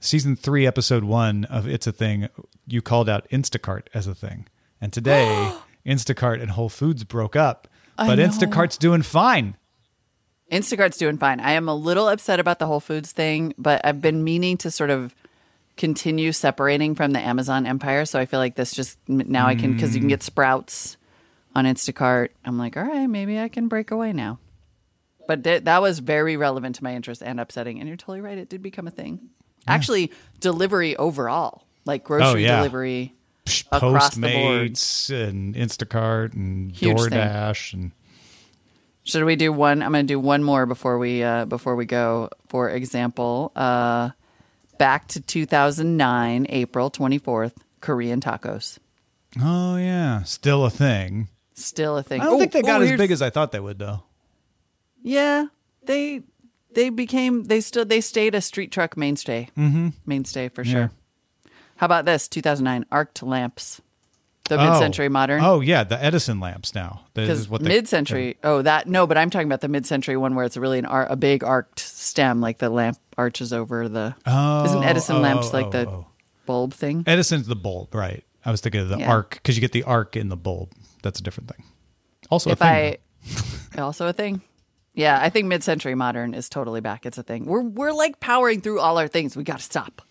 season 0.00 0.36
three, 0.36 0.66
episode 0.66 1.02
one 1.02 1.44
of 1.46 1.66
It's 1.66 1.88
a 1.88 1.92
Thing. 1.92 2.28
You 2.68 2.80
called 2.80 3.08
out 3.08 3.28
Instacart 3.30 3.88
as 3.92 4.06
a 4.06 4.14
thing, 4.14 4.46
and 4.80 4.92
today 4.92 5.52
Instacart 5.86 6.40
and 6.40 6.52
Whole 6.52 6.68
Foods 6.68 7.02
broke 7.02 7.34
up, 7.34 7.66
but. 7.96 8.18
Instacart's 8.18 8.78
doing 8.78 9.02
fine. 9.02 9.56
Instacart's 10.50 10.96
doing 10.96 11.18
fine. 11.18 11.40
I 11.40 11.52
am 11.52 11.68
a 11.68 11.74
little 11.74 12.08
upset 12.08 12.38
about 12.38 12.60
the 12.60 12.66
Whole 12.66 12.80
Foods 12.80 13.10
thing, 13.10 13.52
but 13.58 13.80
I've 13.84 14.00
been 14.00 14.22
meaning 14.22 14.56
to 14.58 14.70
sort 14.70 14.90
of 14.90 15.14
continue 15.76 16.32
separating 16.32 16.94
from 16.94 17.12
the 17.12 17.20
Amazon 17.20 17.66
empire. 17.66 18.04
So 18.04 18.18
I 18.18 18.26
feel 18.26 18.40
like 18.40 18.54
this 18.54 18.72
just 18.72 18.98
now 19.08 19.46
I 19.46 19.54
can 19.54 19.72
because 19.74 19.94
you 19.94 20.00
can 20.00 20.08
get 20.08 20.22
Sprouts 20.22 20.96
on 21.54 21.64
Instacart. 21.64 22.28
I'm 22.44 22.58
like, 22.58 22.76
all 22.76 22.84
right, 22.84 23.06
maybe 23.06 23.38
I 23.38 23.48
can 23.48 23.68
break 23.68 23.90
away 23.90 24.12
now. 24.12 24.38
But 25.28 25.42
th- 25.44 25.64
that 25.64 25.82
was 25.82 25.98
very 25.98 26.36
relevant 26.36 26.76
to 26.76 26.84
my 26.84 26.94
interest 26.94 27.22
and 27.22 27.40
upsetting. 27.40 27.78
And 27.80 27.88
you're 27.88 27.96
totally 27.96 28.20
right; 28.20 28.38
it 28.38 28.48
did 28.48 28.62
become 28.62 28.86
a 28.86 28.90
thing. 28.92 29.30
Actually, 29.66 30.12
delivery 30.38 30.96
overall, 30.96 31.64
like 31.84 32.04
grocery 32.04 32.44
Oh, 32.44 32.46
yeah. 32.48 32.56
delivery 32.58 33.12
across 33.72 34.14
the 34.14 34.20
board. 34.20 34.72
Postmates 34.74 35.28
and 35.28 35.54
Instacart 35.56 36.34
and 36.34 36.70
Huge 36.70 36.96
thing. 37.00 37.10
DoorDash 37.10 37.72
and 37.74 37.90
Should 39.02 39.24
we 39.24 39.34
do 39.34 39.52
one? 39.52 39.82
I'm 39.82 39.90
going 39.92 40.06
to 40.06 40.12
do 40.14 40.20
one 40.20 40.44
more 40.44 40.64
before 40.66 40.98
we 40.98 41.24
uh, 41.24 41.44
before 41.46 41.74
we 41.74 41.86
go. 41.86 42.30
For 42.48 42.70
example, 42.70 43.50
uh, 43.56 44.10
back 44.78 45.08
to 45.08 45.20
2009, 45.20 46.46
April 46.48 46.90
24th, 46.90 47.52
Korean 47.80 48.20
tacos, 48.20 48.78
oh 49.42 49.76
yeah, 49.76 50.22
still 50.24 50.64
a 50.64 50.70
thing. 50.70 51.28
still 51.54 51.96
a 51.98 52.02
thing. 52.02 52.20
I 52.20 52.24
don't 52.24 52.34
Oh, 52.34 52.38
think 52.38 52.52
they 52.52 52.62
got 52.62 52.80
oh, 52.80 52.84
as 52.84 52.88
here's- 52.90 52.98
big 52.98 53.10
as 53.10 53.22
I 53.22 53.30
thought 53.30 53.52
they 53.52 53.60
would 53.60 53.78
though. 53.78 54.02
Yeah, 55.02 55.46
they 55.84 56.22
they 56.74 56.90
became 56.90 57.44
they 57.44 57.60
still 57.60 57.84
they 57.84 58.00
stayed 58.00 58.34
a 58.34 58.40
street 58.40 58.72
truck 58.72 58.96
mainstay. 58.96 59.48
Mm-hmm. 59.56 59.88
Mainstay 60.04 60.48
for 60.48 60.64
sure. 60.64 60.90
How 61.76 61.86
about 61.86 62.06
this? 62.06 62.26
2009 62.28 62.86
arced 62.90 63.22
lamps. 63.22 63.80
The 64.48 64.60
Oh. 64.60 64.70
mid-century 64.70 65.08
modern. 65.08 65.42
Oh 65.42 65.60
yeah, 65.60 65.84
the 65.84 66.02
Edison 66.02 66.40
lamps 66.40 66.74
now. 66.74 67.02
Because 67.14 67.40
is 67.40 67.48
what 67.48 67.62
they- 67.62 67.68
mid-century. 67.68 68.36
Oh, 68.44 68.62
that 68.62 68.88
no, 68.88 69.06
but 69.06 69.18
I'm 69.18 69.30
talking 69.30 69.48
about 69.48 69.60
the 69.60 69.68
mid-century 69.68 70.16
one 70.16 70.34
where 70.34 70.44
it's 70.44 70.56
really 70.56 70.78
an 70.78 70.86
ar- 70.86 71.06
a 71.10 71.16
big 71.16 71.44
arced 71.44 71.78
stem, 71.78 72.40
like 72.40 72.58
the 72.58 72.70
lamp 72.70 72.98
arches 73.18 73.52
over 73.52 73.88
the. 73.88 74.14
Oh, 74.26 74.64
isn't 74.64 74.84
Edison 74.84 75.16
oh, 75.16 75.20
lamps 75.20 75.48
oh, 75.52 75.56
like 75.56 75.70
the 75.70 75.88
oh. 75.88 76.06
bulb 76.46 76.72
thing? 76.74 77.04
Edison's 77.06 77.46
the 77.46 77.56
bulb, 77.56 77.94
right? 77.94 78.24
I 78.44 78.50
was 78.50 78.60
thinking 78.60 78.80
of 78.80 78.88
the 78.88 78.98
Yeah. 78.98 79.10
arc 79.10 79.30
because 79.34 79.56
you 79.56 79.60
get 79.60 79.72
the 79.72 79.82
arc 79.82 80.16
in 80.16 80.28
the 80.28 80.36
bulb. 80.36 80.72
That's 81.02 81.18
a 81.18 81.22
different 81.22 81.50
thing. 81.50 81.64
Also, 82.30 82.50
a 82.50 82.56
thing, 82.56 82.66
I 82.68 82.98
also 83.80 84.06
a 84.06 84.12
thing. 84.12 84.40
Yeah, 84.94 85.18
I 85.20 85.28
think 85.28 85.46
mid-century 85.46 85.94
modern 85.94 86.32
is 86.32 86.48
totally 86.48 86.80
back. 86.80 87.04
It's 87.04 87.18
a 87.18 87.22
thing. 87.22 87.44
We're 87.44 87.62
we're 87.62 87.92
like 87.92 88.18
powering 88.20 88.60
through 88.60 88.80
all 88.80 88.98
our 88.98 89.08
things. 89.08 89.36
We 89.36 89.44
got 89.44 89.58
to 89.58 89.64
stop. 89.64 90.02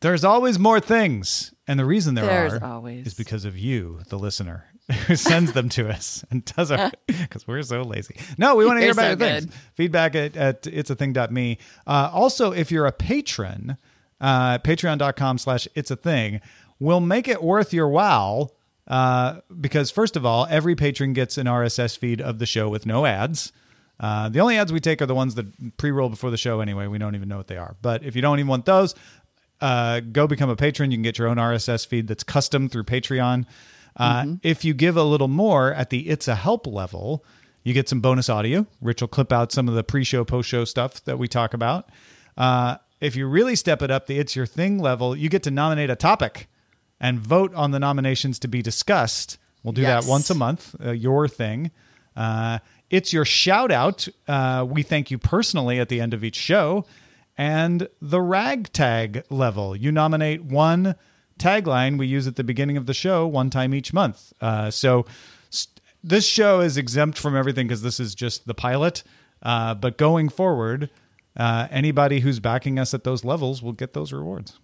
There's 0.00 0.22
always 0.24 0.58
more 0.58 0.80
things, 0.80 1.53
and 1.66 1.78
the 1.78 1.84
reason 1.84 2.14
there 2.14 2.26
There's 2.26 2.54
are 2.54 2.64
always. 2.64 3.06
is 3.06 3.14
because 3.14 3.44
of 3.44 3.56
you, 3.58 4.00
the 4.08 4.18
listener, 4.18 4.66
who 5.06 5.16
sends 5.16 5.52
them 5.52 5.68
to 5.70 5.88
us 5.88 6.24
and 6.30 6.44
does 6.44 6.70
our 6.70 6.90
because 7.06 7.46
we're 7.46 7.62
so 7.62 7.82
lazy. 7.82 8.16
No, 8.38 8.54
we 8.56 8.66
want 8.66 8.78
to 8.78 8.82
hear 8.82 8.92
about 8.92 9.18
so 9.18 9.24
things. 9.26 9.44
good. 9.46 9.54
Feedback 9.74 10.14
at, 10.14 10.36
at 10.36 10.66
it's 10.66 10.90
a 10.90 10.94
thing.me. 10.94 11.58
Uh, 11.86 12.10
also, 12.12 12.52
if 12.52 12.70
you're 12.70 12.86
a 12.86 12.92
patron, 12.92 13.76
uh, 14.20 14.58
patreon.com 14.58 15.38
slash 15.38 15.66
it's 15.74 15.90
a 15.90 15.96
thing, 15.96 16.40
we'll 16.78 17.00
make 17.00 17.28
it 17.28 17.42
worth 17.42 17.72
your 17.72 17.88
while. 17.88 18.52
Uh, 18.86 19.40
because 19.60 19.90
first 19.90 20.14
of 20.16 20.26
all, 20.26 20.46
every 20.50 20.74
patron 20.76 21.14
gets 21.14 21.38
an 21.38 21.46
RSS 21.46 21.96
feed 21.96 22.20
of 22.20 22.38
the 22.38 22.44
show 22.46 22.68
with 22.68 22.84
no 22.84 23.06
ads. 23.06 23.50
Uh, 23.98 24.28
the 24.28 24.40
only 24.40 24.58
ads 24.58 24.72
we 24.72 24.80
take 24.80 25.00
are 25.00 25.06
the 25.06 25.14
ones 25.14 25.36
that 25.36 25.76
pre-roll 25.78 26.08
before 26.08 26.30
the 26.30 26.36
show 26.36 26.60
anyway. 26.60 26.86
We 26.86 26.98
don't 26.98 27.14
even 27.14 27.28
know 27.28 27.36
what 27.36 27.46
they 27.46 27.56
are. 27.56 27.76
But 27.80 28.02
if 28.04 28.16
you 28.16 28.22
don't 28.22 28.38
even 28.38 28.48
want 28.48 28.66
those, 28.66 28.94
uh, 29.64 30.00
go 30.00 30.26
become 30.26 30.50
a 30.50 30.56
patron. 30.56 30.90
You 30.90 30.96
can 30.98 31.02
get 31.02 31.18
your 31.18 31.28
own 31.28 31.36
RSS 31.38 31.86
feed 31.86 32.06
that's 32.08 32.22
custom 32.24 32.68
through 32.68 32.84
Patreon. 32.84 33.46
Uh, 33.96 34.26
If 34.42 34.64
you 34.64 34.74
give 34.74 34.96
a 34.96 35.02
little 35.04 35.28
more 35.28 35.72
at 35.72 35.90
the 35.90 36.08
It's 36.08 36.28
a 36.28 36.34
Help 36.34 36.66
level, 36.66 37.24
you 37.62 37.72
get 37.72 37.88
some 37.88 38.00
bonus 38.00 38.28
audio. 38.28 38.66
Rich 38.82 39.00
will 39.00 39.08
clip 39.08 39.32
out 39.32 39.52
some 39.52 39.68
of 39.68 39.74
the 39.74 39.82
pre-show, 39.84 40.24
post-show 40.24 40.64
stuff 40.64 41.02
that 41.04 41.18
we 41.18 41.28
talk 41.28 41.54
about. 41.54 41.88
Uh, 42.36 42.76
if 43.00 43.16
you 43.16 43.26
really 43.26 43.56
step 43.56 43.80
it 43.82 43.90
up, 43.90 44.06
the 44.06 44.18
It's 44.18 44.34
Your 44.36 44.46
Thing 44.46 44.78
level, 44.78 45.16
you 45.16 45.28
get 45.28 45.42
to 45.44 45.50
nominate 45.50 45.90
a 45.90 45.96
topic 45.96 46.48
and 47.00 47.18
vote 47.18 47.54
on 47.54 47.70
the 47.70 47.78
nominations 47.78 48.38
to 48.40 48.48
be 48.48 48.62
discussed. 48.62 49.38
We'll 49.62 49.72
do 49.72 49.82
Yes. 49.82 50.04
that 50.04 50.10
once 50.10 50.28
a 50.30 50.34
month. 50.34 50.74
Uh, 50.84 50.90
your 50.92 51.26
thing. 51.28 51.70
Uh, 52.16 52.58
it's 52.90 53.12
your 53.12 53.24
shout 53.24 53.70
out. 53.72 54.06
Uh, 54.28 54.64
we 54.68 54.82
thank 54.82 55.10
you 55.10 55.18
personally 55.18 55.80
at 55.80 55.88
the 55.88 56.00
end 56.00 56.12
of 56.14 56.22
each 56.22 56.36
show. 56.36 56.84
And 57.36 57.88
the 58.00 58.20
ragtag 58.20 59.24
level. 59.30 59.74
You 59.74 59.90
nominate 59.90 60.44
one 60.44 60.94
tagline 61.38 61.98
we 61.98 62.06
use 62.06 62.26
at 62.26 62.36
the 62.36 62.44
beginning 62.44 62.76
of 62.76 62.86
the 62.86 62.94
show 62.94 63.26
one 63.26 63.50
time 63.50 63.74
each 63.74 63.92
month. 63.92 64.32
Uh, 64.40 64.70
so 64.70 65.04
st- 65.50 65.80
this 66.02 66.26
show 66.26 66.60
is 66.60 66.76
exempt 66.76 67.18
from 67.18 67.36
everything 67.36 67.66
because 67.66 67.82
this 67.82 67.98
is 67.98 68.14
just 68.14 68.46
the 68.46 68.54
pilot. 68.54 69.02
Uh, 69.42 69.74
but 69.74 69.98
going 69.98 70.28
forward, 70.28 70.90
uh, 71.36 71.66
anybody 71.70 72.20
who's 72.20 72.38
backing 72.38 72.78
us 72.78 72.94
at 72.94 73.04
those 73.04 73.24
levels 73.24 73.62
will 73.62 73.72
get 73.72 73.94
those 73.94 74.12
rewards. 74.12 74.58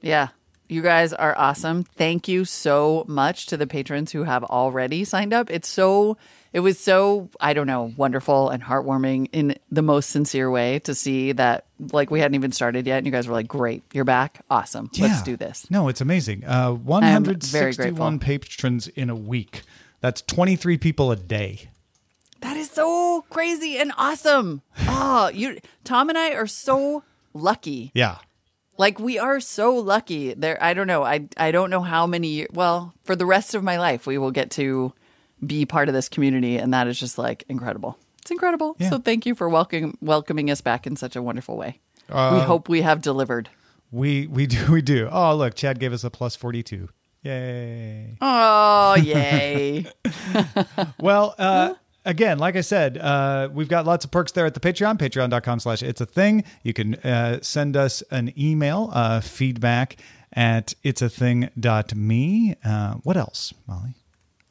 Yeah. 0.00 0.28
You 0.68 0.82
guys 0.82 1.12
are 1.12 1.36
awesome. 1.38 1.84
Thank 1.84 2.26
you 2.26 2.44
so 2.44 3.04
much 3.06 3.46
to 3.46 3.56
the 3.56 3.68
patrons 3.68 4.10
who 4.10 4.24
have 4.24 4.42
already 4.42 5.04
signed 5.04 5.32
up. 5.32 5.48
It's 5.48 5.68
so, 5.68 6.16
it 6.52 6.60
was 6.60 6.78
so, 6.80 7.30
I 7.38 7.52
don't 7.52 7.68
know, 7.68 7.92
wonderful 7.96 8.48
and 8.48 8.64
heartwarming 8.64 9.28
in 9.32 9.56
the 9.70 9.82
most 9.82 10.10
sincere 10.10 10.50
way 10.50 10.80
to 10.80 10.94
see 10.94 11.30
that, 11.32 11.65
like, 11.92 12.10
we 12.10 12.20
hadn't 12.20 12.34
even 12.34 12.52
started 12.52 12.86
yet. 12.86 12.98
And 12.98 13.06
you 13.06 13.12
guys 13.12 13.26
were 13.28 13.34
like, 13.34 13.48
great, 13.48 13.82
you're 13.92 14.04
back. 14.04 14.40
Awesome. 14.50 14.90
Let's 14.98 15.22
do 15.22 15.36
this. 15.36 15.66
No, 15.70 15.88
it's 15.88 16.00
amazing. 16.00 16.44
Uh, 16.44 16.72
very 16.72 16.84
161 16.84 18.18
patrons 18.18 18.88
in 18.88 19.10
a 19.10 19.16
week. 19.16 19.62
That's 20.00 20.22
23 20.22 20.78
people 20.78 21.10
a 21.10 21.16
day. 21.16 21.68
That 22.40 22.56
is 22.56 22.70
so 22.70 23.24
crazy 23.30 23.78
and 23.78 23.92
awesome. 23.96 24.62
Oh, 24.88 25.28
you, 25.28 25.58
Tom 25.84 26.08
and 26.08 26.16
I 26.18 26.32
are 26.32 26.46
so 26.46 27.02
lucky. 27.34 27.90
Yeah. 27.94 28.18
Like 28.78 28.98
we 28.98 29.18
are 29.18 29.40
so 29.40 29.74
lucky. 29.76 30.34
There, 30.34 30.62
I 30.62 30.74
don't 30.74 30.86
know. 30.86 31.02
I 31.04 31.28
I 31.36 31.50
don't 31.50 31.70
know 31.70 31.80
how 31.80 32.06
many. 32.06 32.28
year- 32.28 32.48
Well, 32.52 32.92
for 33.04 33.14
the 33.16 33.24
rest 33.26 33.54
of 33.54 33.62
my 33.62 33.78
life, 33.78 34.06
we 34.06 34.18
will 34.18 34.30
get 34.30 34.50
to 34.52 34.92
be 35.44 35.64
part 35.64 35.88
of 35.88 35.94
this 35.94 36.08
community, 36.08 36.56
and 36.56 36.74
that 36.74 36.86
is 36.88 36.98
just 37.00 37.18
like 37.18 37.44
incredible. 37.48 37.98
It's 38.26 38.32
incredible. 38.32 38.74
Yeah. 38.80 38.90
So 38.90 38.98
thank 38.98 39.24
you 39.24 39.36
for 39.36 39.48
welcoming 39.48 39.96
welcoming 40.00 40.50
us 40.50 40.60
back 40.60 40.84
in 40.84 40.96
such 40.96 41.14
a 41.14 41.22
wonderful 41.22 41.56
way. 41.56 41.78
Uh, 42.10 42.32
we 42.34 42.40
hope 42.40 42.68
we 42.68 42.82
have 42.82 43.00
delivered. 43.00 43.48
We 43.92 44.26
we 44.26 44.48
do 44.48 44.72
we 44.72 44.82
do. 44.82 45.08
Oh, 45.12 45.36
look, 45.36 45.54
Chad 45.54 45.78
gave 45.78 45.92
us 45.92 46.02
a 46.02 46.10
plus 46.10 46.34
42. 46.34 46.88
Yay. 47.22 48.16
Oh, 48.20 48.96
yay! 49.00 49.86
Well, 51.00 51.36
uh, 51.38 51.74
again, 52.04 52.40
like 52.40 52.56
I 52.56 52.62
said, 52.62 52.98
uh, 52.98 53.48
we've 53.52 53.68
got 53.68 53.86
lots 53.86 54.04
of 54.04 54.10
perks 54.10 54.32
there 54.32 54.44
at 54.44 54.54
the 54.54 54.60
Patreon, 54.60 54.98
patreon.com 54.98 55.60
slash 55.60 55.84
it's 55.84 56.00
a 56.00 56.06
thing. 56.06 56.42
You 56.64 56.72
can 56.72 56.96
uh, 56.96 57.38
send 57.42 57.76
us 57.76 58.02
an 58.10 58.32
email, 58.36 58.90
uh, 58.92 59.20
feedback 59.20 59.98
at 60.32 60.74
it's 60.82 61.00
a 61.00 61.08
thing.me. 61.08 62.56
Uh, 62.64 62.94
what 63.04 63.16
else, 63.16 63.54
Molly? 63.68 63.94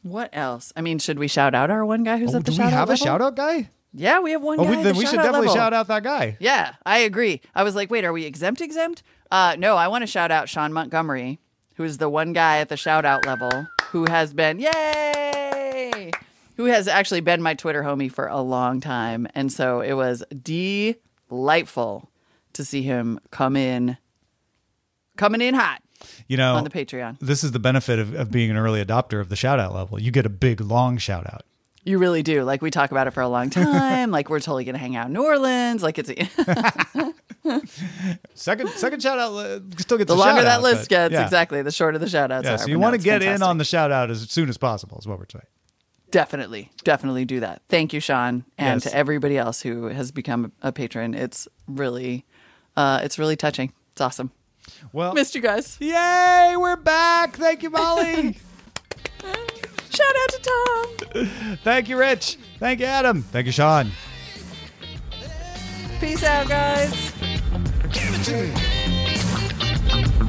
What 0.06 0.30
else? 0.34 0.72
I 0.76 0.82
mean, 0.82 1.00
should 1.00 1.18
we 1.18 1.28
shout 1.28 1.56
out 1.56 1.72
our 1.72 1.84
one 1.84 2.04
guy 2.04 2.18
who's 2.20 2.34
Oh, 2.36 2.38
at 2.38 2.46
the 2.46 2.52
do 2.52 2.58
we 2.64 2.70
have 2.70 2.90
out 2.90 2.94
a 2.94 2.98
shout 2.98 3.22
out 3.24 3.36
guy? 3.36 3.70
Yeah, 3.92 4.20
we 4.20 4.32
have 4.34 4.42
one 4.44 4.60
Oh, 4.60 4.64
guy. 4.64 4.70
we, 4.70 4.76
at 4.78 4.84
then 4.84 4.94
the 4.94 5.00
we 5.00 5.06
should 5.06 5.16
definitely 5.16 5.48
level. 5.48 5.56
shout 5.56 5.74
out 5.74 5.88
that 5.88 6.04
guy. 6.04 6.38
Yeah, 6.40 6.76
I 6.86 7.00
agree. 7.00 7.42
I 7.56 7.64
was 7.64 7.74
like, 7.76 7.90
wait, 7.90 8.06
are 8.06 8.14
we 8.14 8.26
exempt 8.26 8.62
exempt? 8.62 9.02
Uh, 9.32 9.56
no, 9.58 9.76
I 9.78 9.88
want 9.88 10.04
to 10.04 10.08
shout 10.08 10.30
out 10.32 10.48
Sean 10.48 10.74
Montgomery, 10.74 11.40
who 11.76 11.84
is 11.84 11.98
the 11.98 12.10
one 12.10 12.34
guy 12.34 12.60
at 12.60 12.70
the 12.70 12.78
shout 12.78 13.04
out 13.06 13.26
level 13.26 13.68
who 13.92 14.06
has 14.10 14.34
been, 14.34 14.60
yay, 14.60 16.12
who 16.58 16.66
has 16.66 16.88
actually 16.88 17.22
been 17.22 17.42
my 17.42 17.54
Twitter 17.56 17.82
homie 17.84 18.12
for 18.12 18.28
a 18.28 18.42
long 18.42 18.80
time. 18.82 19.28
And 19.34 19.52
so 19.52 19.82
it 19.82 19.94
was 19.94 20.24
delightful 21.30 22.12
to 22.54 22.64
see 22.66 22.82
him 22.84 23.20
come 23.32 23.56
in, 23.56 23.98
coming 25.18 25.42
in 25.42 25.54
hot 25.56 25.82
You 26.28 26.38
know, 26.38 26.56
on 26.56 26.64
the 26.64 26.70
Patreon. 26.70 27.18
this 27.20 27.44
is 27.44 27.52
the 27.52 27.60
benefit 27.60 28.00
of, 28.00 28.14
of 28.16 28.32
being 28.32 28.50
an 28.52 28.58
early 28.58 28.84
adopter 28.84 29.20
of 29.22 29.30
the 29.30 29.36
shout 29.36 29.60
out 29.60 29.74
level. 29.74 30.00
You 30.00 30.12
get 30.12 30.26
a 30.26 30.30
big, 30.30 30.62
long 30.62 30.98
shout 30.98 31.26
out. 31.32 31.44
You 31.84 32.00
really 32.00 32.24
do. 32.24 32.44
Like 32.44 32.64
we 32.64 32.72
talk 32.72 32.90
about 32.90 33.06
it 33.06 33.12
for 33.12 33.22
a 33.22 33.28
long 33.28 33.50
time. 33.52 34.10
like 34.12 34.30
we're 34.30 34.40
totally 34.40 34.64
gonna 34.64 34.80
hang 34.80 34.96
out 34.96 35.08
in 35.08 35.14
New 35.14 35.24
Orleans. 35.24 35.84
Like 35.84 35.98
it's 36.00 36.10
Second, 38.34 38.70
second 38.72 39.02
shout 39.04 39.20
out 39.20 39.34
uh, 39.34 39.60
still 39.78 39.98
gets 40.00 40.08
the 40.08 40.16
longer 40.16 40.42
that 40.42 40.58
out, 40.58 40.64
list 40.64 40.90
gets, 40.90 41.14
yeah. 41.14 41.24
exactly 41.24 41.62
the 41.62 41.72
shorter 41.72 41.98
the 42.00 42.10
shout 42.10 42.32
outs 42.32 42.46
Yeah, 42.46 42.56
are. 42.56 42.58
so 42.58 42.68
you 42.68 42.80
want 42.80 42.96
to 42.96 43.02
get 43.02 43.22
in 43.22 43.44
on 43.44 43.58
the 43.60 43.64
shout 43.64 43.92
out 43.92 44.10
as 44.10 44.22
soon 44.30 44.50
as 44.50 44.58
possible, 44.58 44.98
is 44.98 45.08
what 45.08 45.20
we're 45.20 45.26
saying. 45.32 45.46
Definitely, 46.12 46.72
definitely 46.84 47.24
do 47.26 47.40
that. 47.42 47.62
Thank 47.70 47.94
you, 47.94 48.00
Sean, 48.00 48.46
and 48.58 48.82
Yes. 48.82 48.92
to 48.92 48.98
everybody 48.98 49.38
else 49.38 49.62
who 49.62 49.86
has 49.88 50.12
become 50.12 50.54
a 50.62 50.72
patron. 50.72 51.14
It's 51.14 51.48
really, 51.68 52.26
uh, 52.76 53.02
it's 53.04 53.20
really 53.20 53.36
touching. 53.36 53.74
It's 53.92 54.02
awesome. 54.02 54.32
Well, 54.94 55.14
Missed 55.14 55.36
you 55.36 55.42
guys. 55.42 55.78
yay, 55.80 56.56
we're 56.58 56.76
back. 56.76 57.36
Thank 57.36 57.64
you, 57.64 57.70
Molly. 57.70 58.34
Shout 59.90 60.16
out 60.24 60.30
to 60.30 60.40
Tom. 61.14 61.28
Thank 61.64 61.90
you, 61.90 61.98
Rich. 61.98 62.38
Thank 62.60 62.80
you, 62.80 62.86
Adam. 62.86 63.22
Thank 63.24 63.46
you, 63.46 63.52
Sean. 63.52 63.92
Peace 66.00 66.24
out, 66.24 66.48
guys. 66.48 66.92
Give 67.92 68.14
it 68.14 68.24
to 68.26 68.34
me. 68.34 68.54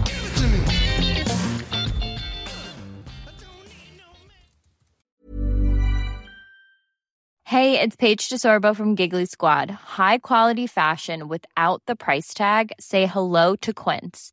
Give 0.05 0.25
it 0.25 0.37
to 0.37 0.47
me. 0.49 1.67
Hey, 7.45 7.81
it's 7.81 7.95
Paige 7.97 8.29
DeSorbo 8.29 8.75
from 8.75 8.95
Giggly 8.97 9.27
Squad. 9.27 9.71
High 9.71 10.19
quality 10.19 10.67
fashion 10.67 11.29
without 11.29 11.83
the 11.87 11.95
price 11.95 12.35
tag. 12.35 12.73
Say 12.81 13.07
hello 13.07 13.55
to 13.57 13.73
Quince. 13.73 14.33